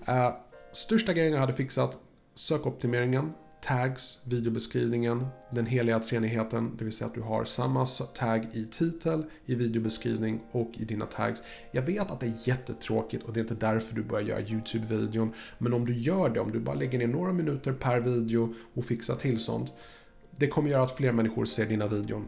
Okay? 0.00 0.16
Uh, 0.16 0.34
största 0.72 1.12
grejen 1.12 1.32
jag 1.32 1.40
hade 1.40 1.52
fixat, 1.52 1.98
sökoptimeringen 2.34 3.32
tags, 3.62 4.18
videobeskrivningen, 4.24 5.26
den 5.50 5.66
heliga 5.66 5.98
treenigheten, 5.98 6.76
det 6.78 6.84
vill 6.84 6.92
säga 6.92 7.08
att 7.08 7.14
du 7.14 7.20
har 7.20 7.44
samma 7.44 7.86
tag 8.14 8.46
i 8.52 8.64
titel, 8.64 9.24
i 9.46 9.54
videobeskrivning 9.54 10.40
och 10.52 10.70
i 10.74 10.84
dina 10.84 11.06
tags. 11.06 11.42
Jag 11.72 11.82
vet 11.82 12.10
att 12.10 12.20
det 12.20 12.26
är 12.26 12.34
jättetråkigt 12.44 13.24
och 13.24 13.32
det 13.32 13.40
är 13.40 13.42
inte 13.42 13.54
därför 13.54 13.94
du 13.94 14.02
börjar 14.02 14.28
göra 14.28 14.40
YouTube-videon, 14.40 15.32
men 15.58 15.72
om 15.72 15.86
du 15.86 15.98
gör 15.98 16.28
det, 16.28 16.40
om 16.40 16.52
du 16.52 16.60
bara 16.60 16.74
lägger 16.74 16.98
ner 16.98 17.06
några 17.06 17.32
minuter 17.32 17.72
per 17.72 18.00
video 18.00 18.54
och 18.74 18.84
fixar 18.84 19.16
till 19.16 19.38
sånt, 19.38 19.72
det 20.36 20.46
kommer 20.46 20.70
göra 20.70 20.82
att 20.82 20.96
fler 20.96 21.12
människor 21.12 21.44
ser 21.44 21.66
dina 21.66 21.86
videon. 21.86 22.26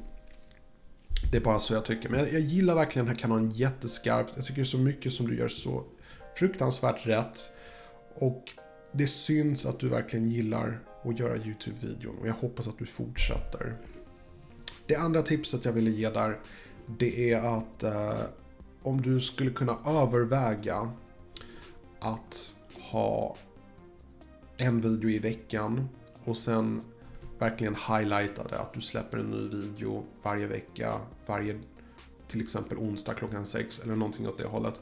Det 1.31 1.37
är 1.37 1.43
bara 1.43 1.59
så 1.59 1.75
jag 1.75 1.85
tycker. 1.85 2.09
Men 2.09 2.21
jag, 2.21 2.33
jag 2.33 2.41
gillar 2.41 2.75
verkligen 2.75 3.07
den 3.07 3.15
här 3.15 3.21
kanalen 3.21 3.51
jätteskarpt. 3.51 4.33
Jag 4.37 4.45
tycker 4.45 4.65
så 4.65 4.79
mycket 4.79 5.13
som 5.13 5.27
du 5.27 5.39
gör 5.39 5.49
så 5.49 5.85
fruktansvärt 6.39 7.07
rätt. 7.07 7.51
Och 8.15 8.45
det 8.93 9.07
syns 9.07 9.67
att 9.67 9.81
du 9.81 9.89
verkligen 9.89 10.29
gillar 10.29 10.81
och 11.05 11.13
göra 11.13 11.37
YouTube-videon 11.37 12.19
och 12.21 12.29
jag 12.29 12.35
hoppas 12.35 12.69
att 12.69 12.79
du 12.79 12.87
fortsätter. 12.87 13.77
Det 14.87 14.97
andra 14.97 15.23
tipset 15.23 15.65
jag 15.65 15.73
ville 15.73 15.91
ge 15.91 16.11
där, 16.11 16.41
det 16.87 17.33
är 17.33 17.59
att 17.59 17.83
eh, 17.83 18.21
om 18.83 19.03
du 19.03 19.21
skulle 19.21 19.51
kunna 19.51 19.79
överväga 19.87 20.93
att 22.01 22.55
ha 22.91 23.37
en 24.57 24.81
video 24.81 25.11
i 25.11 25.19
veckan 25.19 25.89
och 26.25 26.37
sen 26.37 26.83
verkligen 27.39 27.75
highlighta 27.75 28.43
det, 28.43 28.59
att 28.59 28.75
du 28.75 28.81
släpper 28.81 29.19
en 29.19 29.31
ny 29.31 29.49
video 29.49 30.05
varje 30.23 30.47
vecka, 30.47 31.01
varje 31.27 31.59
till 32.29 32.41
exempel 32.41 32.79
onsdag 32.79 33.15
klockan 33.15 33.47
sex 33.47 33.81
eller 33.85 33.97
någonting 33.97 34.29
åt 34.29 34.39
det 34.39 34.47
hållet. 34.47 34.81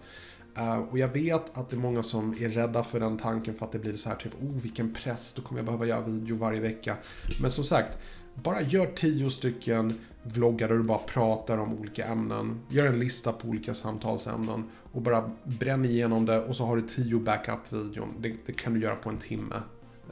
Uh, 0.58 0.78
och 0.78 0.98
jag 0.98 1.08
vet 1.08 1.58
att 1.58 1.70
det 1.70 1.76
är 1.76 1.80
många 1.80 2.02
som 2.02 2.34
är 2.40 2.48
rädda 2.48 2.82
för 2.82 3.00
den 3.00 3.18
tanken 3.18 3.54
för 3.54 3.66
att 3.66 3.72
det 3.72 3.78
blir 3.78 3.96
så 3.96 4.08
här 4.08 4.16
typ, 4.16 4.32
oh 4.42 4.60
vilken 4.62 4.94
press, 4.94 5.34
då 5.34 5.42
kommer 5.42 5.58
jag 5.58 5.66
behöva 5.66 5.86
göra 5.86 6.00
video 6.00 6.36
varje 6.36 6.60
vecka. 6.60 6.96
Men 7.40 7.50
som 7.50 7.64
sagt, 7.64 7.98
bara 8.34 8.60
gör 8.60 8.86
tio 8.86 9.30
stycken 9.30 9.98
vloggar 10.22 10.68
där 10.68 10.74
du 10.74 10.82
bara 10.82 10.98
pratar 10.98 11.58
om 11.58 11.74
olika 11.78 12.04
ämnen. 12.04 12.60
Gör 12.68 12.86
en 12.86 12.98
lista 12.98 13.32
på 13.32 13.48
olika 13.48 13.74
samtalsämnen 13.74 14.64
och 14.92 15.02
bara 15.02 15.30
bränn 15.44 15.84
igenom 15.84 16.26
det 16.26 16.40
och 16.40 16.56
så 16.56 16.64
har 16.64 16.76
du 16.76 16.82
tio 16.82 17.18
backup-videon. 17.18 18.14
Det, 18.20 18.34
det, 18.46 18.52
kan 18.52 18.74
du 18.74 18.80
göra 18.80 18.94
på 18.94 19.08
en 19.08 19.18
timme. 19.18 19.54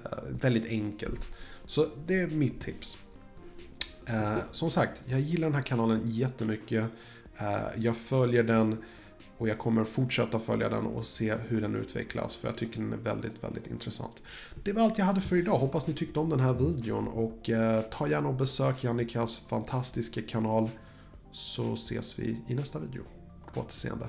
Eh, 0.04 0.18
väldigt 0.40 0.68
enkelt. 0.68 1.28
Så 1.64 1.86
det 2.06 2.20
är 2.20 2.26
mitt 2.26 2.60
tips. 2.60 2.96
Eh, 4.06 4.38
som 4.50 4.70
sagt, 4.70 5.02
jag 5.06 5.20
gillar 5.20 5.46
den 5.46 5.54
här 5.54 5.62
kanalen 5.62 6.00
jättemycket. 6.04 6.84
Eh, 7.38 7.58
jag 7.76 7.96
följer 7.96 8.42
den 8.42 8.76
och 9.40 9.48
jag 9.48 9.58
kommer 9.58 9.84
fortsätta 9.84 10.38
följa 10.38 10.68
den 10.68 10.86
och 10.86 11.06
se 11.06 11.34
hur 11.34 11.60
den 11.60 11.74
utvecklas 11.74 12.36
för 12.36 12.48
jag 12.48 12.56
tycker 12.56 12.80
den 12.80 12.92
är 12.92 12.96
väldigt, 12.96 13.44
väldigt 13.44 13.66
intressant. 13.66 14.22
Det 14.64 14.72
var 14.72 14.82
allt 14.82 14.98
jag 14.98 15.04
hade 15.04 15.20
för 15.20 15.36
idag. 15.36 15.58
Hoppas 15.58 15.86
ni 15.86 15.94
tyckte 15.94 16.20
om 16.20 16.30
den 16.30 16.40
här 16.40 16.54
videon 16.54 17.08
och 17.08 17.50
eh, 17.50 17.82
ta 17.82 18.08
gärna 18.08 18.28
och 18.28 18.34
besök 18.34 18.84
Jannikas 18.84 19.38
fantastiska 19.38 20.22
kanal 20.22 20.70
så 21.32 21.72
ses 21.72 22.18
vi 22.18 22.36
i 22.48 22.54
nästa 22.54 22.78
video. 22.78 23.02
På 23.54 23.60
återseende. 23.60 24.06